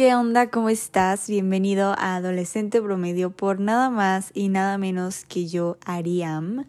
¿qué 0.00 0.14
onda? 0.14 0.48
¿Cómo 0.48 0.70
estás? 0.70 1.28
Bienvenido 1.28 1.94
a 1.98 2.16
Adolescente 2.16 2.80
Promedio 2.80 3.32
por 3.32 3.60
nada 3.60 3.90
más 3.90 4.30
y 4.32 4.48
nada 4.48 4.78
menos 4.78 5.26
que 5.26 5.46
yo, 5.46 5.76
Ariam. 5.84 6.64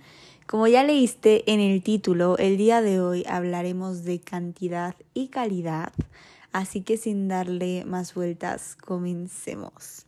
Como 0.45 0.67
ya 0.67 0.83
leíste 0.83 1.49
en 1.49 1.61
el 1.61 1.81
título, 1.81 2.37
el 2.37 2.57
día 2.57 2.81
de 2.81 2.99
hoy 2.99 3.23
hablaremos 3.29 4.03
de 4.03 4.19
cantidad 4.19 4.97
y 5.13 5.29
calidad, 5.29 5.93
así 6.51 6.81
que 6.81 6.97
sin 6.97 7.29
darle 7.29 7.85
más 7.85 8.13
vueltas, 8.15 8.75
comencemos. 8.75 10.05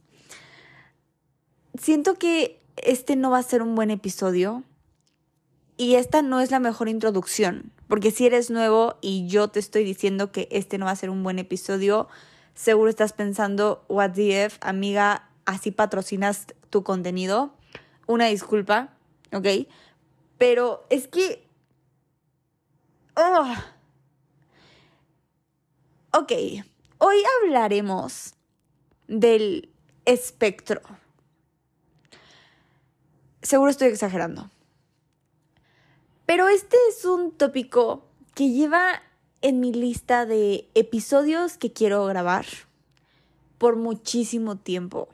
Siento 1.79 2.15
que 2.15 2.59
este 2.75 3.15
no 3.15 3.31
va 3.31 3.37
a 3.37 3.43
ser 3.43 3.61
un 3.61 3.73
buen 3.73 3.89
episodio 3.89 4.63
y 5.77 5.95
esta 5.95 6.21
no 6.23 6.41
es 6.41 6.51
la 6.51 6.59
mejor 6.59 6.89
introducción, 6.89 7.71
porque 7.87 8.11
si 8.11 8.25
eres 8.25 8.49
nuevo 8.49 8.97
y 8.99 9.27
yo 9.27 9.47
te 9.47 9.61
estoy 9.61 9.85
diciendo 9.85 10.33
que 10.33 10.49
este 10.51 10.77
no 10.77 10.87
va 10.87 10.91
a 10.91 10.97
ser 10.97 11.09
un 11.09 11.23
buen 11.23 11.39
episodio, 11.39 12.09
seguro 12.53 12.89
estás 12.89 13.13
pensando, 13.13 13.85
what 13.87 14.11
the 14.11 14.45
F, 14.45 14.57
amiga, 14.61 15.29
así 15.45 15.71
patrocinas 15.71 16.47
tu 16.69 16.83
contenido. 16.83 17.53
Una 18.07 18.25
disculpa, 18.25 18.93
¿ok? 19.31 19.67
Pero 20.37 20.85
es 20.89 21.07
que... 21.07 21.47
Ok, 26.11 26.31
hoy 26.97 27.17
hablaremos 27.41 28.35
del 29.07 29.69
espectro. 30.05 30.81
Seguro 33.41 33.71
estoy 33.71 33.89
exagerando. 33.89 34.49
Pero 36.25 36.47
este 36.47 36.77
es 36.89 37.05
un 37.05 37.31
tópico 37.31 38.07
que 38.33 38.49
lleva 38.49 39.01
en 39.43 39.59
mi 39.59 39.73
lista 39.73 40.25
de 40.25 40.69
episodios 40.73 41.57
que 41.57 41.73
quiero 41.73 42.05
grabar 42.05 42.45
por 43.57 43.75
muchísimo 43.75 44.55
tiempo. 44.55 45.09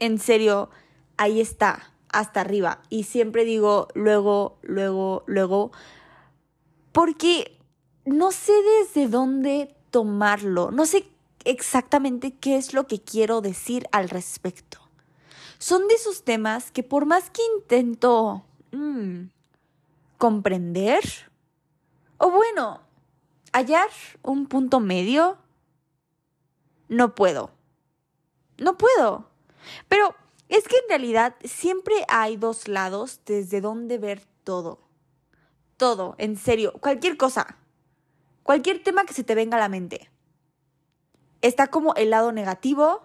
En 0.00 0.18
serio, 0.18 0.68
ahí 1.16 1.40
está, 1.40 1.92
hasta 2.10 2.40
arriba. 2.40 2.82
Y 2.90 3.04
siempre 3.04 3.44
digo 3.44 3.86
luego, 3.94 4.58
luego, 4.62 5.22
luego, 5.26 5.70
porque 6.90 7.56
no 8.04 8.32
sé 8.32 8.52
desde 8.80 9.08
dónde 9.08 9.74
tomarlo, 9.90 10.72
no 10.72 10.84
sé 10.84 11.06
exactamente 11.44 12.32
qué 12.32 12.56
es 12.56 12.74
lo 12.74 12.88
que 12.88 13.00
quiero 13.00 13.40
decir 13.40 13.88
al 13.92 14.08
respecto. 14.08 14.78
Son 15.58 15.86
de 15.86 15.94
esos 15.94 16.24
temas 16.24 16.72
que 16.72 16.82
por 16.82 17.06
más 17.06 17.30
que 17.30 17.42
intento 17.56 18.44
mm, 18.72 19.28
comprender, 20.18 21.04
o 22.18 22.30
bueno, 22.32 22.87
hallar 23.52 23.88
un 24.22 24.46
punto 24.46 24.80
medio, 24.80 25.38
no 26.88 27.14
puedo. 27.14 27.50
No 28.58 28.76
puedo. 28.76 29.28
Pero 29.88 30.14
es 30.48 30.66
que 30.66 30.76
en 30.76 30.88
realidad 30.88 31.36
siempre 31.44 31.94
hay 32.08 32.36
dos 32.36 32.68
lados 32.68 33.20
desde 33.26 33.60
donde 33.60 33.98
ver 33.98 34.22
todo. 34.44 34.80
Todo, 35.76 36.14
en 36.18 36.36
serio, 36.36 36.72
cualquier 36.80 37.16
cosa. 37.16 37.56
Cualquier 38.42 38.82
tema 38.82 39.04
que 39.04 39.14
se 39.14 39.24
te 39.24 39.34
venga 39.34 39.56
a 39.56 39.60
la 39.60 39.68
mente. 39.68 40.10
Está 41.40 41.68
como 41.68 41.94
el 41.94 42.10
lado 42.10 42.32
negativo 42.32 43.02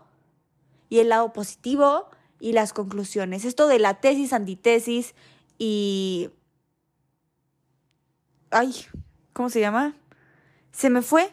y 0.90 1.00
el 1.00 1.10
lado 1.10 1.34
positivo 1.34 2.10
y 2.40 2.54
las 2.54 2.74
conclusiones. 2.74 3.46
Esto 3.46 3.68
de 3.68 3.80
la 3.80 4.00
tesis, 4.00 4.34
antitesis 4.34 5.14
y... 5.58 6.30
Ay, 8.50 8.74
¿cómo 9.34 9.50
se 9.50 9.60
llama? 9.60 9.96
Se 10.74 10.90
me 10.90 11.02
fue. 11.02 11.32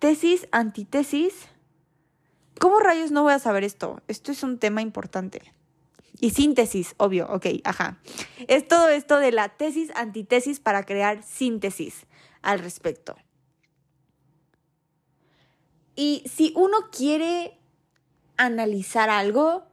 Tesis, 0.00 0.48
antitesis. 0.50 1.46
¿Cómo 2.58 2.80
rayos 2.80 3.10
no 3.12 3.22
voy 3.22 3.34
a 3.34 3.38
saber 3.38 3.64
esto? 3.64 4.02
Esto 4.08 4.32
es 4.32 4.42
un 4.42 4.58
tema 4.58 4.82
importante. 4.82 5.54
Y 6.20 6.30
síntesis, 6.30 6.94
obvio, 6.98 7.26
ok, 7.30 7.46
ajá. 7.64 7.98
Es 8.48 8.66
todo 8.66 8.88
esto 8.88 9.18
de 9.18 9.30
la 9.30 9.50
tesis, 9.50 9.90
antitesis 9.94 10.58
para 10.60 10.84
crear 10.84 11.22
síntesis 11.22 12.06
al 12.42 12.58
respecto. 12.58 13.16
Y 15.94 16.22
si 16.26 16.52
uno 16.56 16.90
quiere 16.90 17.58
analizar 18.36 19.10
algo, 19.10 19.69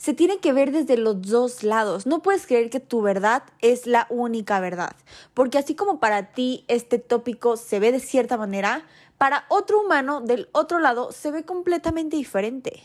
se 0.00 0.14
tiene 0.14 0.38
que 0.38 0.54
ver 0.54 0.72
desde 0.72 0.96
los 0.96 1.20
dos 1.20 1.62
lados. 1.62 2.06
No 2.06 2.22
puedes 2.22 2.46
creer 2.46 2.70
que 2.70 2.80
tu 2.80 3.02
verdad 3.02 3.42
es 3.60 3.86
la 3.86 4.06
única 4.08 4.58
verdad. 4.58 4.96
Porque 5.34 5.58
así 5.58 5.74
como 5.74 6.00
para 6.00 6.32
ti 6.32 6.64
este 6.68 6.98
tópico 6.98 7.58
se 7.58 7.80
ve 7.80 7.92
de 7.92 8.00
cierta 8.00 8.38
manera, 8.38 8.86
para 9.18 9.44
otro 9.50 9.78
humano 9.78 10.22
del 10.22 10.48
otro 10.52 10.78
lado 10.78 11.12
se 11.12 11.30
ve 11.30 11.44
completamente 11.44 12.16
diferente. 12.16 12.82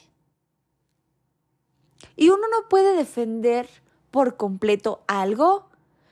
Y 2.18 2.32
uno 2.32 2.50
no 2.52 2.68
puede 2.68 2.98
defender 2.98 3.70
por 4.12 4.36
completo 4.36 5.02
algo 5.08 5.70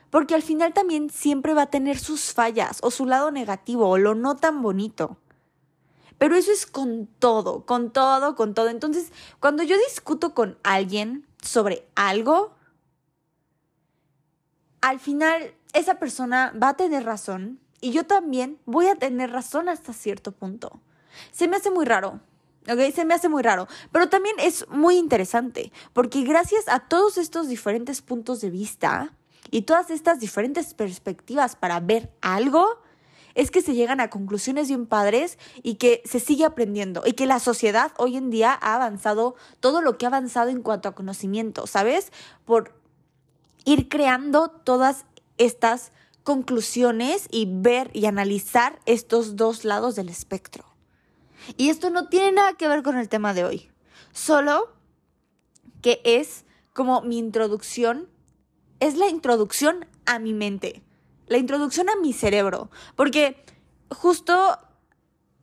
porque 0.08 0.34
al 0.34 0.42
final 0.42 0.72
también 0.72 1.10
siempre 1.10 1.52
va 1.52 1.62
a 1.62 1.70
tener 1.70 1.98
sus 1.98 2.32
fallas 2.32 2.78
o 2.80 2.90
su 2.90 3.04
lado 3.04 3.30
negativo 3.30 3.90
o 3.90 3.98
lo 3.98 4.14
no 4.14 4.36
tan 4.36 4.62
bonito. 4.62 5.18
Pero 6.18 6.36
eso 6.36 6.52
es 6.52 6.66
con 6.66 7.06
todo, 7.18 7.66
con 7.66 7.92
todo, 7.92 8.34
con 8.36 8.54
todo. 8.54 8.68
Entonces, 8.68 9.12
cuando 9.40 9.62
yo 9.62 9.76
discuto 9.88 10.34
con 10.34 10.58
alguien 10.62 11.26
sobre 11.42 11.86
algo, 11.94 12.54
al 14.80 15.00
final 15.00 15.54
esa 15.72 15.98
persona 15.98 16.52
va 16.60 16.70
a 16.70 16.76
tener 16.76 17.04
razón 17.04 17.58
y 17.80 17.90
yo 17.92 18.06
también 18.06 18.58
voy 18.64 18.86
a 18.86 18.96
tener 18.96 19.30
razón 19.30 19.68
hasta 19.68 19.92
cierto 19.92 20.32
punto. 20.32 20.80
Se 21.32 21.48
me 21.48 21.56
hace 21.56 21.70
muy 21.70 21.84
raro, 21.84 22.20
¿ok? 22.68 22.94
Se 22.94 23.04
me 23.04 23.14
hace 23.14 23.28
muy 23.28 23.42
raro, 23.42 23.68
pero 23.92 24.08
también 24.08 24.36
es 24.38 24.66
muy 24.68 24.96
interesante, 24.96 25.72
porque 25.92 26.22
gracias 26.22 26.68
a 26.68 26.80
todos 26.80 27.18
estos 27.18 27.48
diferentes 27.48 28.02
puntos 28.02 28.40
de 28.40 28.50
vista 28.50 29.12
y 29.50 29.62
todas 29.62 29.90
estas 29.90 30.20
diferentes 30.20 30.74
perspectivas 30.74 31.56
para 31.56 31.80
ver 31.80 32.10
algo, 32.20 32.82
es 33.34 33.50
que 33.50 33.62
se 33.62 33.74
llegan 33.74 34.00
a 34.00 34.10
conclusiones 34.10 34.68
bien 34.68 34.86
padres 34.86 35.38
y 35.62 35.74
que 35.74 36.02
se 36.04 36.20
sigue 36.20 36.44
aprendiendo 36.44 37.02
y 37.04 37.12
que 37.12 37.26
la 37.26 37.40
sociedad 37.40 37.92
hoy 37.98 38.16
en 38.16 38.30
día 38.30 38.56
ha 38.60 38.74
avanzado 38.74 39.34
todo 39.60 39.80
lo 39.80 39.98
que 39.98 40.06
ha 40.06 40.08
avanzado 40.08 40.50
en 40.50 40.62
cuanto 40.62 40.88
a 40.88 40.94
conocimiento, 40.94 41.66
¿sabes? 41.66 42.12
Por 42.44 42.72
ir 43.64 43.88
creando 43.88 44.48
todas 44.48 45.04
estas 45.38 45.90
conclusiones 46.22 47.28
y 47.30 47.46
ver 47.48 47.90
y 47.92 48.06
analizar 48.06 48.78
estos 48.86 49.36
dos 49.36 49.64
lados 49.64 49.94
del 49.94 50.08
espectro. 50.08 50.64
Y 51.56 51.68
esto 51.68 51.90
no 51.90 52.08
tiene 52.08 52.32
nada 52.32 52.54
que 52.54 52.68
ver 52.68 52.82
con 52.82 52.96
el 52.96 53.08
tema 53.08 53.34
de 53.34 53.44
hoy, 53.44 53.70
solo 54.12 54.72
que 55.82 56.00
es 56.04 56.44
como 56.72 57.02
mi 57.02 57.18
introducción, 57.18 58.08
es 58.80 58.96
la 58.96 59.08
introducción 59.08 59.86
a 60.06 60.18
mi 60.18 60.32
mente 60.32 60.83
la 61.26 61.38
introducción 61.38 61.88
a 61.88 61.96
mi 61.96 62.12
cerebro, 62.12 62.70
porque 62.96 63.44
justo 63.90 64.58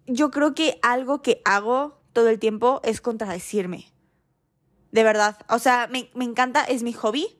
yo 0.05 0.31
creo 0.31 0.53
que 0.53 0.79
algo 0.81 1.21
que 1.21 1.41
hago 1.45 2.01
todo 2.13 2.29
el 2.29 2.39
tiempo 2.39 2.81
es 2.83 3.01
contradecirme. 3.01 3.91
De 4.91 5.03
verdad, 5.03 5.37
o 5.49 5.59
sea, 5.59 5.87
me, 5.87 6.09
encanta, 6.23 6.63
es 6.63 6.83
mi 6.83 6.91
hobby, 6.93 7.39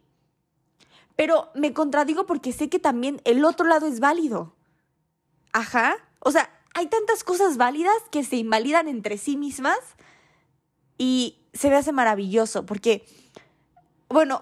pero 1.16 1.50
me 1.54 1.74
contradigo 1.74 2.26
porque 2.26 2.54
sé 2.54 2.70
que 2.70 2.80
también 2.80 3.22
el 3.26 3.44
otro 3.44 3.68
lado 3.68 3.88
es 3.88 4.00
válido. 4.00 4.56
Ajá, 5.52 5.98
o 6.20 6.32
sea, 6.32 6.50
hay 6.74 6.88
tantas 6.88 7.26
cosas 7.26 7.58
válidas 7.58 7.96
que 8.10 8.24
se 8.24 8.38
invalidan 8.38 8.88
entre 8.88 9.18
sí 9.18 9.36
mismas 9.36 9.78
y 10.98 11.40
se 11.54 11.70
me 11.70 11.76
hace 11.76 11.92
maravilloso 11.92 12.66
porque, 12.66 13.06
bueno, 14.08 14.40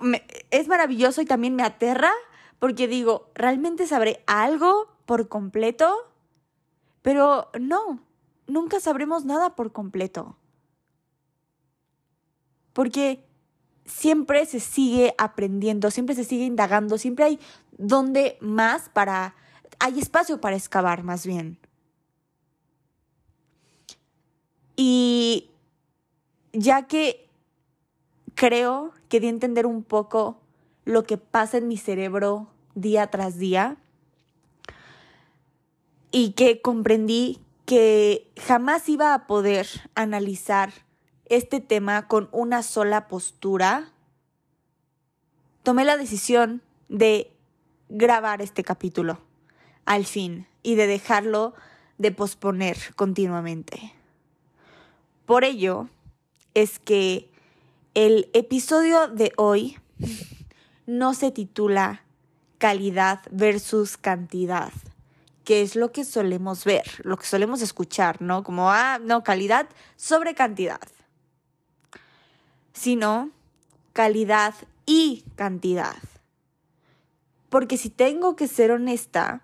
es 0.51 0.67
maravilloso 0.67 1.21
y 1.21 1.25
también 1.25 1.55
me 1.55 1.63
aterra 1.63 2.11
porque 2.59 2.88
digo, 2.88 3.31
¿realmente 3.34 3.88
sabré 3.88 4.24
algo 4.28 4.88
por 5.06 5.30
completo? 5.30 5.96
Pero 7.02 7.50
no, 7.59 8.02
nunca 8.47 8.79
sabremos 8.79 9.26
nada 9.26 9.56
por 9.56 9.72
completo. 9.72 10.38
Porque 12.73 13.26
siempre 13.85 14.46
se 14.46 14.59
sigue 14.59 15.16
aprendiendo, 15.17 15.90
siempre 15.90 16.16
se 16.16 16.23
sigue 16.26 16.46
indagando, 16.46 16.97
siempre 16.97 17.26
hay 17.26 17.40
donde 17.72 18.38
más 18.41 18.90
para, 18.90 19.35
hay 19.79 20.00
espacio 20.00 20.41
para 20.41 20.55
excavar 20.55 21.03
más 21.03 21.26
bien. 21.26 21.58
Y 24.76 25.50
ya 26.53 26.88
que 26.88 27.29
creo 28.35 28.94
que 29.09 29.20
di 29.20 29.28
entender 29.28 29.66
un 29.66 29.84
poco 29.84 30.39
lo 30.90 31.03
que 31.03 31.18
pasa 31.18 31.59
en 31.59 31.68
mi 31.68 31.78
cerebro 31.78 32.47
día 32.74 33.12
tras 33.12 33.38
día 33.38 33.78
y 36.09 36.32
que 36.32 36.62
comprendí 36.62 37.40
que 37.68 38.32
jamás 38.41 38.90
iba 38.90 39.14
a 39.14 39.28
poder 39.28 39.68
analizar 39.94 40.74
este 41.26 41.59
tema 41.59 42.08
con 42.08 42.28
una 42.32 42.64
sola 42.64 43.08
postura, 43.08 43.91
tomé 45.62 45.86
la 45.86 45.96
decisión 45.96 46.64
de 46.88 47.32
grabar 47.90 48.41
este 48.41 48.64
capítulo 48.64 49.22
al 49.86 50.06
fin 50.06 50.47
y 50.64 50.74
de 50.74 50.88
dejarlo 50.88 51.53
de 52.00 52.12
posponer 52.12 52.78
continuamente. 52.96 53.94
Por 55.28 55.44
ello 55.44 55.88
es 56.56 56.80
que 56.80 57.30
el 57.94 58.32
episodio 58.34 59.08
de 59.08 59.34
hoy 59.38 59.78
no 60.90 61.14
se 61.14 61.32
titula 61.32 62.03
calidad 62.58 63.22
versus 63.32 63.96
cantidad, 63.96 64.74
que 65.44 65.62
es 65.62 65.76
lo 65.76 65.91
que 65.91 66.03
solemos 66.03 66.66
ver, 66.66 66.86
lo 67.03 67.18
que 67.18 67.28
solemos 67.28 67.62
escuchar, 67.62 68.22
¿no? 68.22 68.44
Como, 68.44 68.72
ah, 68.72 69.00
no, 69.00 69.24
calidad 69.24 69.70
sobre 69.96 70.34
cantidad, 70.34 70.82
sino 72.74 73.30
calidad 73.94 74.56
y 74.88 75.24
cantidad. 75.36 75.97
Porque 77.50 77.78
si 77.78 77.90
tengo 77.90 78.36
que 78.36 78.47
ser 78.47 78.72
honesta, 78.72 79.44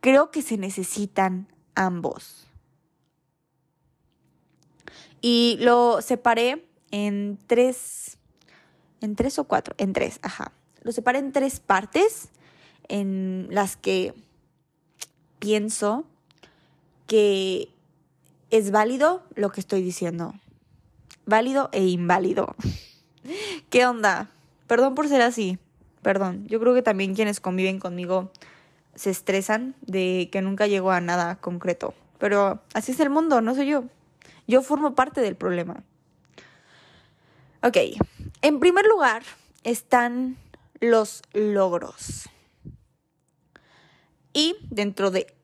creo 0.00 0.30
que 0.30 0.42
se 0.42 0.58
necesitan 0.58 1.48
ambos. 1.74 2.46
Y 5.22 5.56
lo 5.60 6.02
separé 6.02 6.68
en 6.90 7.38
tres, 7.46 8.17
en 9.00 9.16
tres 9.16 9.38
o 9.38 9.44
cuatro, 9.44 9.74
en 9.78 9.92
tres, 9.92 10.18
ajá. 10.22 10.52
Lo 10.82 10.92
separé 10.92 11.18
en 11.18 11.32
tres 11.32 11.60
partes 11.60 12.28
en 12.88 13.48
las 13.50 13.76
que 13.76 14.14
pienso 15.38 16.04
que 17.06 17.70
es 18.50 18.70
válido 18.70 19.22
lo 19.34 19.50
que 19.50 19.60
estoy 19.60 19.82
diciendo. 19.82 20.34
Válido 21.26 21.68
e 21.72 21.86
inválido. 21.86 22.54
¿Qué 23.70 23.86
onda? 23.86 24.30
Perdón 24.66 24.94
por 24.94 25.08
ser 25.08 25.22
así. 25.22 25.58
Perdón. 26.02 26.46
Yo 26.46 26.60
creo 26.60 26.74
que 26.74 26.82
también 26.82 27.14
quienes 27.14 27.40
conviven 27.40 27.78
conmigo 27.80 28.30
se 28.94 29.10
estresan 29.10 29.74
de 29.82 30.28
que 30.32 30.42
nunca 30.42 30.66
llego 30.66 30.90
a 30.90 31.00
nada 31.00 31.36
concreto. 31.36 31.94
Pero 32.18 32.60
así 32.74 32.92
es 32.92 33.00
el 33.00 33.10
mundo, 33.10 33.40
no 33.40 33.54
soy 33.54 33.68
yo. 33.68 33.84
Yo 34.46 34.62
formo 34.62 34.94
parte 34.94 35.20
del 35.20 35.36
problema. 35.36 35.82
Ok, 37.62 37.76
en 38.42 38.60
primer 38.60 38.86
lugar 38.86 39.22
están 39.64 40.36
los 40.80 41.22
logros. 41.32 42.28
Y 44.32 44.56
dentro 44.70 45.10
de 45.10 45.34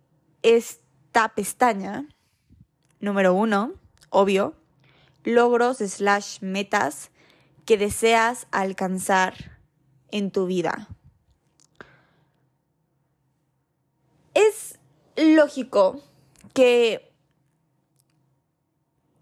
esta 0.42 1.30
pestaña, 1.30 2.06
número 3.00 3.34
uno, 3.34 3.72
obvio, 4.10 4.54
logros 5.24 5.78
slash 5.78 6.40
metas 6.40 7.10
que 7.64 7.78
deseas 7.78 8.46
alcanzar 8.52 9.58
en 10.10 10.30
tu 10.30 10.46
vida. 10.46 10.88
Es 14.34 14.78
lógico 15.16 16.02
que 16.52 17.10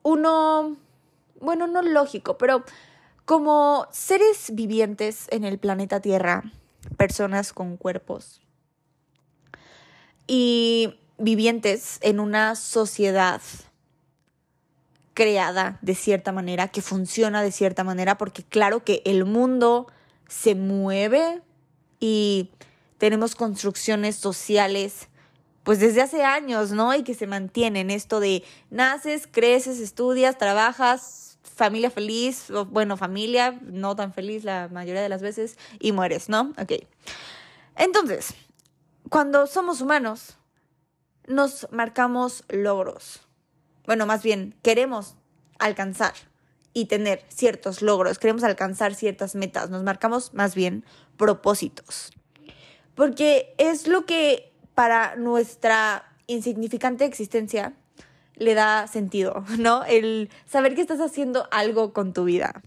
uno, 0.02 0.76
bueno, 1.40 1.66
no 1.66 1.82
lógico, 1.82 2.36
pero 2.36 2.64
como 3.24 3.86
seres 3.92 4.50
vivientes 4.52 5.26
en 5.30 5.44
el 5.44 5.58
planeta 5.58 6.00
Tierra, 6.00 6.42
personas 6.96 7.52
con 7.52 7.76
cuerpos 7.76 8.40
y 10.26 10.98
vivientes 11.18 11.98
en 12.02 12.20
una 12.20 12.54
sociedad 12.56 13.40
creada 15.14 15.78
de 15.82 15.94
cierta 15.94 16.32
manera, 16.32 16.68
que 16.68 16.82
funciona 16.82 17.42
de 17.42 17.52
cierta 17.52 17.84
manera, 17.84 18.18
porque 18.18 18.42
claro 18.42 18.84
que 18.84 19.02
el 19.04 19.24
mundo 19.24 19.86
se 20.28 20.54
mueve 20.54 21.42
y 22.00 22.50
tenemos 22.98 23.34
construcciones 23.34 24.16
sociales 24.16 25.08
pues 25.62 25.78
desde 25.78 26.02
hace 26.02 26.24
años, 26.24 26.72
¿no? 26.72 26.92
Y 26.94 27.04
que 27.04 27.14
se 27.14 27.26
mantienen 27.26 27.90
esto 27.90 28.18
de 28.18 28.42
naces, 28.70 29.28
creces, 29.30 29.78
estudias, 29.78 30.36
trabajas, 30.36 31.31
familia 31.42 31.90
feliz, 31.90 32.50
o, 32.50 32.64
bueno, 32.64 32.96
familia 32.96 33.58
no 33.62 33.94
tan 33.96 34.12
feliz 34.12 34.44
la 34.44 34.68
mayoría 34.68 35.02
de 35.02 35.08
las 35.08 35.22
veces, 35.22 35.58
y 35.78 35.92
mueres, 35.92 36.28
¿no? 36.28 36.52
Ok. 36.58 36.72
Entonces, 37.76 38.34
cuando 39.08 39.46
somos 39.46 39.80
humanos, 39.80 40.36
nos 41.26 41.68
marcamos 41.70 42.44
logros. 42.48 43.20
Bueno, 43.86 44.06
más 44.06 44.22
bien, 44.22 44.54
queremos 44.62 45.16
alcanzar 45.58 46.14
y 46.72 46.86
tener 46.86 47.24
ciertos 47.28 47.82
logros, 47.82 48.18
queremos 48.18 48.42
alcanzar 48.44 48.94
ciertas 48.94 49.34
metas, 49.34 49.70
nos 49.70 49.82
marcamos 49.82 50.32
más 50.34 50.54
bien 50.54 50.84
propósitos. 51.16 52.12
Porque 52.94 53.54
es 53.58 53.86
lo 53.86 54.06
que 54.06 54.52
para 54.74 55.16
nuestra 55.16 56.16
insignificante 56.26 57.04
existencia 57.04 57.74
le 58.34 58.54
da 58.54 58.86
sentido, 58.86 59.44
¿no? 59.58 59.84
El 59.84 60.30
saber 60.46 60.74
que 60.74 60.80
estás 60.80 61.00
haciendo 61.00 61.48
algo 61.50 61.92
con 61.92 62.12
tu 62.12 62.24
vida. 62.24 62.62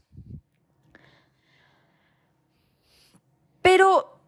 Pero, 3.62 4.20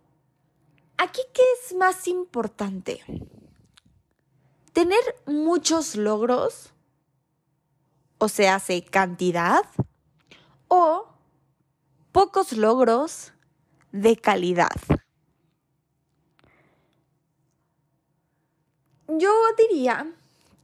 ¿aquí 0.98 1.22
qué 1.34 1.44
es 1.62 1.75
más 1.75 2.07
importante? 2.07 3.04
¿Tener 4.74 5.00
muchos 5.25 5.95
logros? 5.95 6.72
O 8.18 8.30
sea, 8.30 8.56
hace 8.56 8.83
cantidad. 8.83 9.63
¿O 10.68 11.07
pocos 12.12 12.54
logros 12.54 13.31
de 13.92 14.18
calidad? 14.18 14.72
yo 19.07 19.31
diría 19.57 20.13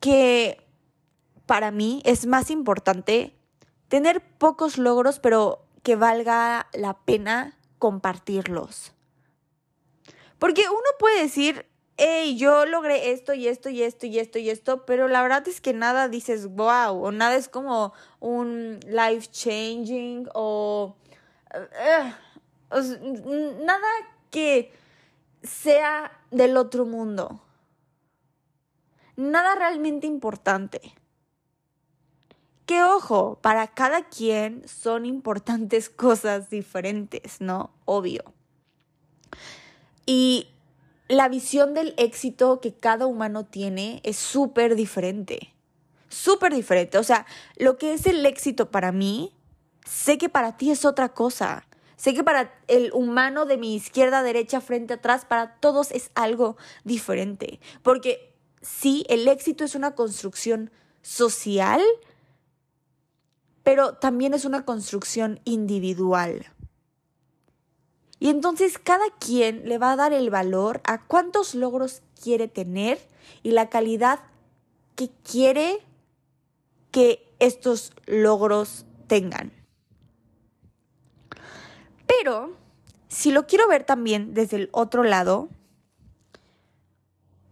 que 0.03 0.61
para 1.45 1.71
mí 1.71 2.01
es 2.03 2.25
más 2.25 2.51
importante 2.51 3.33
tener 3.87 4.21
pocos 4.37 4.77
logros, 4.77 5.19
pero 5.19 5.65
que 5.81 5.95
valga 5.95 6.67
la 6.73 6.97
pena 7.05 7.57
compartirlos. 7.79 8.91
Porque 10.39 10.67
uno 10.67 10.89
puede 10.99 11.21
decir, 11.21 11.65
hey, 11.95 12.35
yo 12.35 12.65
logré 12.65 13.11
esto 13.11 13.33
y 13.33 13.47
esto 13.47 13.69
y 13.69 13.81
esto 13.81 14.05
y 14.05 14.19
esto 14.19 14.39
y 14.39 14.49
esto, 14.49 14.85
pero 14.85 15.07
la 15.07 15.21
verdad 15.21 15.47
es 15.47 15.61
que 15.61 15.71
nada 15.71 16.09
dices 16.09 16.47
wow, 16.47 17.01
o 17.01 17.13
nada 17.13 17.37
es 17.37 17.47
como 17.47 17.93
un 18.19 18.81
life 18.85 19.27
changing 19.31 20.27
o 20.33 20.97
eh, 21.53 22.13
nada 23.63 23.87
que 24.31 24.73
sea 25.43 26.11
del 26.29 26.57
otro 26.57 26.85
mundo 26.85 27.39
nada 29.15 29.55
realmente 29.55 30.07
importante. 30.07 30.93
Que 32.65 32.83
ojo, 32.83 33.39
para 33.41 33.67
cada 33.67 34.07
quien 34.07 34.67
son 34.67 35.05
importantes 35.05 35.89
cosas 35.89 36.49
diferentes, 36.49 37.41
¿no? 37.41 37.71
Obvio. 37.85 38.33
Y 40.05 40.47
la 41.07 41.29
visión 41.29 41.73
del 41.73 41.93
éxito 41.97 42.59
que 42.61 42.73
cada 42.73 43.05
humano 43.05 43.45
tiene 43.45 44.01
es 44.03 44.17
súper 44.17 44.75
diferente. 44.75 45.53
Súper 46.09 46.53
diferente. 46.53 46.97
O 46.97 47.03
sea, 47.03 47.25
lo 47.57 47.77
que 47.77 47.93
es 47.93 48.05
el 48.05 48.25
éxito 48.25 48.69
para 48.71 48.91
mí, 48.91 49.33
sé 49.85 50.17
que 50.17 50.29
para 50.29 50.57
ti 50.57 50.71
es 50.71 50.85
otra 50.85 51.09
cosa. 51.09 51.67
Sé 51.95 52.13
que 52.13 52.23
para 52.23 52.53
el 52.67 52.91
humano 52.93 53.45
de 53.45 53.57
mi 53.57 53.75
izquierda, 53.75 54.23
derecha, 54.23 54.59
frente, 54.61 54.95
atrás, 54.95 55.25
para 55.25 55.55
todos 55.55 55.91
es 55.91 56.11
algo 56.15 56.57
diferente. 56.83 57.59
Porque 57.81 58.32
sí, 58.63 59.05
el 59.09 59.27
éxito 59.27 59.63
es 59.63 59.75
una 59.75 59.93
construcción 59.93 60.71
social, 61.03 61.81
pero 63.61 63.93
también 63.95 64.33
es 64.33 64.45
una 64.45 64.65
construcción 64.65 65.39
individual. 65.43 66.47
Y 68.19 68.29
entonces 68.29 68.79
cada 68.79 69.05
quien 69.19 69.67
le 69.67 69.77
va 69.77 69.91
a 69.91 69.95
dar 69.97 70.13
el 70.13 70.29
valor 70.29 70.81
a 70.85 71.03
cuántos 71.05 71.55
logros 71.55 72.01
quiere 72.21 72.47
tener 72.47 72.99
y 73.43 73.51
la 73.51 73.69
calidad 73.69 74.21
que 74.95 75.09
quiere 75.29 75.79
que 76.91 77.29
estos 77.39 77.91
logros 78.05 78.85
tengan. 79.07 79.51
Pero 82.07 82.55
si 83.09 83.31
lo 83.31 83.45
quiero 83.45 83.67
ver 83.67 83.83
también 83.83 84.33
desde 84.33 84.57
el 84.57 84.69
otro 84.71 85.03
lado, 85.03 85.49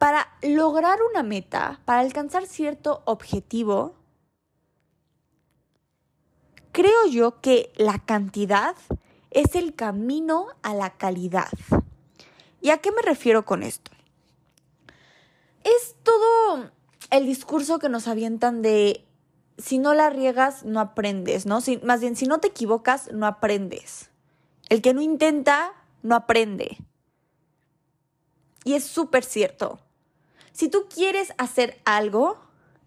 para 0.02 0.30
lograr 0.42 0.98
una 1.12 1.22
meta, 1.22 1.80
para 1.86 2.00
alcanzar 2.00 2.48
cierto 2.48 3.04
objetivo, 3.06 3.94
creo 6.72 7.06
yo 7.06 7.40
que 7.40 7.72
la 7.76 8.00
cantidad 8.00 8.76
es 9.30 9.54
el 9.54 9.76
camino 9.76 10.48
a 10.64 10.74
la 10.74 10.98
calidad. 10.98 11.52
¿Y 12.62 12.72
a 12.72 12.80
qué 12.80 12.92
me 12.92 13.04
refiero 13.04 13.46
con 13.46 13.62
esto? 13.62 13.92
Es 15.64 15.96
todo 16.02 16.72
el 17.12 17.28
discurso 17.28 17.78
que 17.78 17.88
nos 17.88 18.08
avientan 18.08 18.64
de 18.64 19.06
si 19.60 19.78
no 19.78 19.94
la 19.94 20.10
riegas, 20.10 20.66
no 20.66 20.80
aprendes, 20.80 21.46
¿no? 21.46 21.60
más 21.84 22.02
bien, 22.02 22.16
si 22.16 22.26
no 22.26 22.40
te 22.40 22.48
equivocas, 22.48 23.12
no 23.14 23.28
aprendes. 23.28 24.10
El 24.68 24.82
que 24.82 24.96
no 24.96 25.02
intenta, 25.02 25.74
no 26.02 26.16
aprende. 26.16 26.80
Y 28.64 28.74
es 28.74 28.84
súper 28.84 29.24
cierto. 29.24 29.80
Si 30.52 30.70
tú 30.70 30.88
quieres 30.94 31.34
hacer 31.38 31.82
algo, 31.86 32.40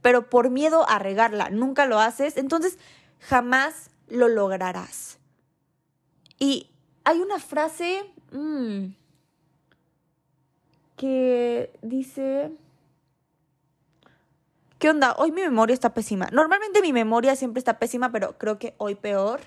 pero 0.02 0.28
por 0.28 0.50
miedo 0.50 0.88
a 0.88 0.98
regarla 0.98 1.50
nunca 1.50 1.86
lo 1.86 1.98
haces, 1.98 2.36
entonces 2.36 2.78
jamás 3.20 3.90
lo 4.08 4.28
lograrás. 4.28 5.18
Y 6.38 6.70
hay 7.04 7.20
una 7.20 7.38
frase 7.38 8.04
mm, 8.32 8.86
que 10.96 11.72
dice... 11.82 12.52
¿Qué 14.78 14.90
onda? 14.90 15.14
Hoy 15.16 15.32
mi 15.32 15.40
memoria 15.40 15.72
está 15.72 15.94
pésima. 15.94 16.28
Normalmente 16.30 16.82
mi 16.82 16.92
memoria 16.92 17.36
siempre 17.36 17.58
está 17.58 17.78
pésima, 17.78 18.12
pero 18.12 18.36
creo 18.36 18.58
que 18.58 18.74
hoy 18.76 18.94
peor. 18.94 19.40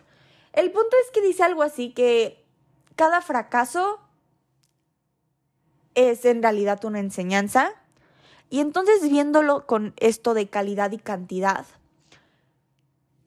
El 0.54 0.72
punto 0.72 0.96
es 1.06 1.12
que 1.12 1.22
dice 1.22 1.44
algo 1.44 1.62
así, 1.62 1.92
que 1.92 2.44
cada 2.96 3.22
fracaso 3.22 4.00
es 5.94 6.26
en 6.26 6.42
realidad 6.42 6.84
una 6.86 7.00
enseñanza. 7.00 7.74
Y 8.50 8.60
entonces 8.60 9.01
viéndolo 9.10 9.66
con 9.66 9.94
esto 9.98 10.34
de 10.34 10.48
calidad 10.48 10.92
y 10.92 10.98
cantidad, 10.98 11.66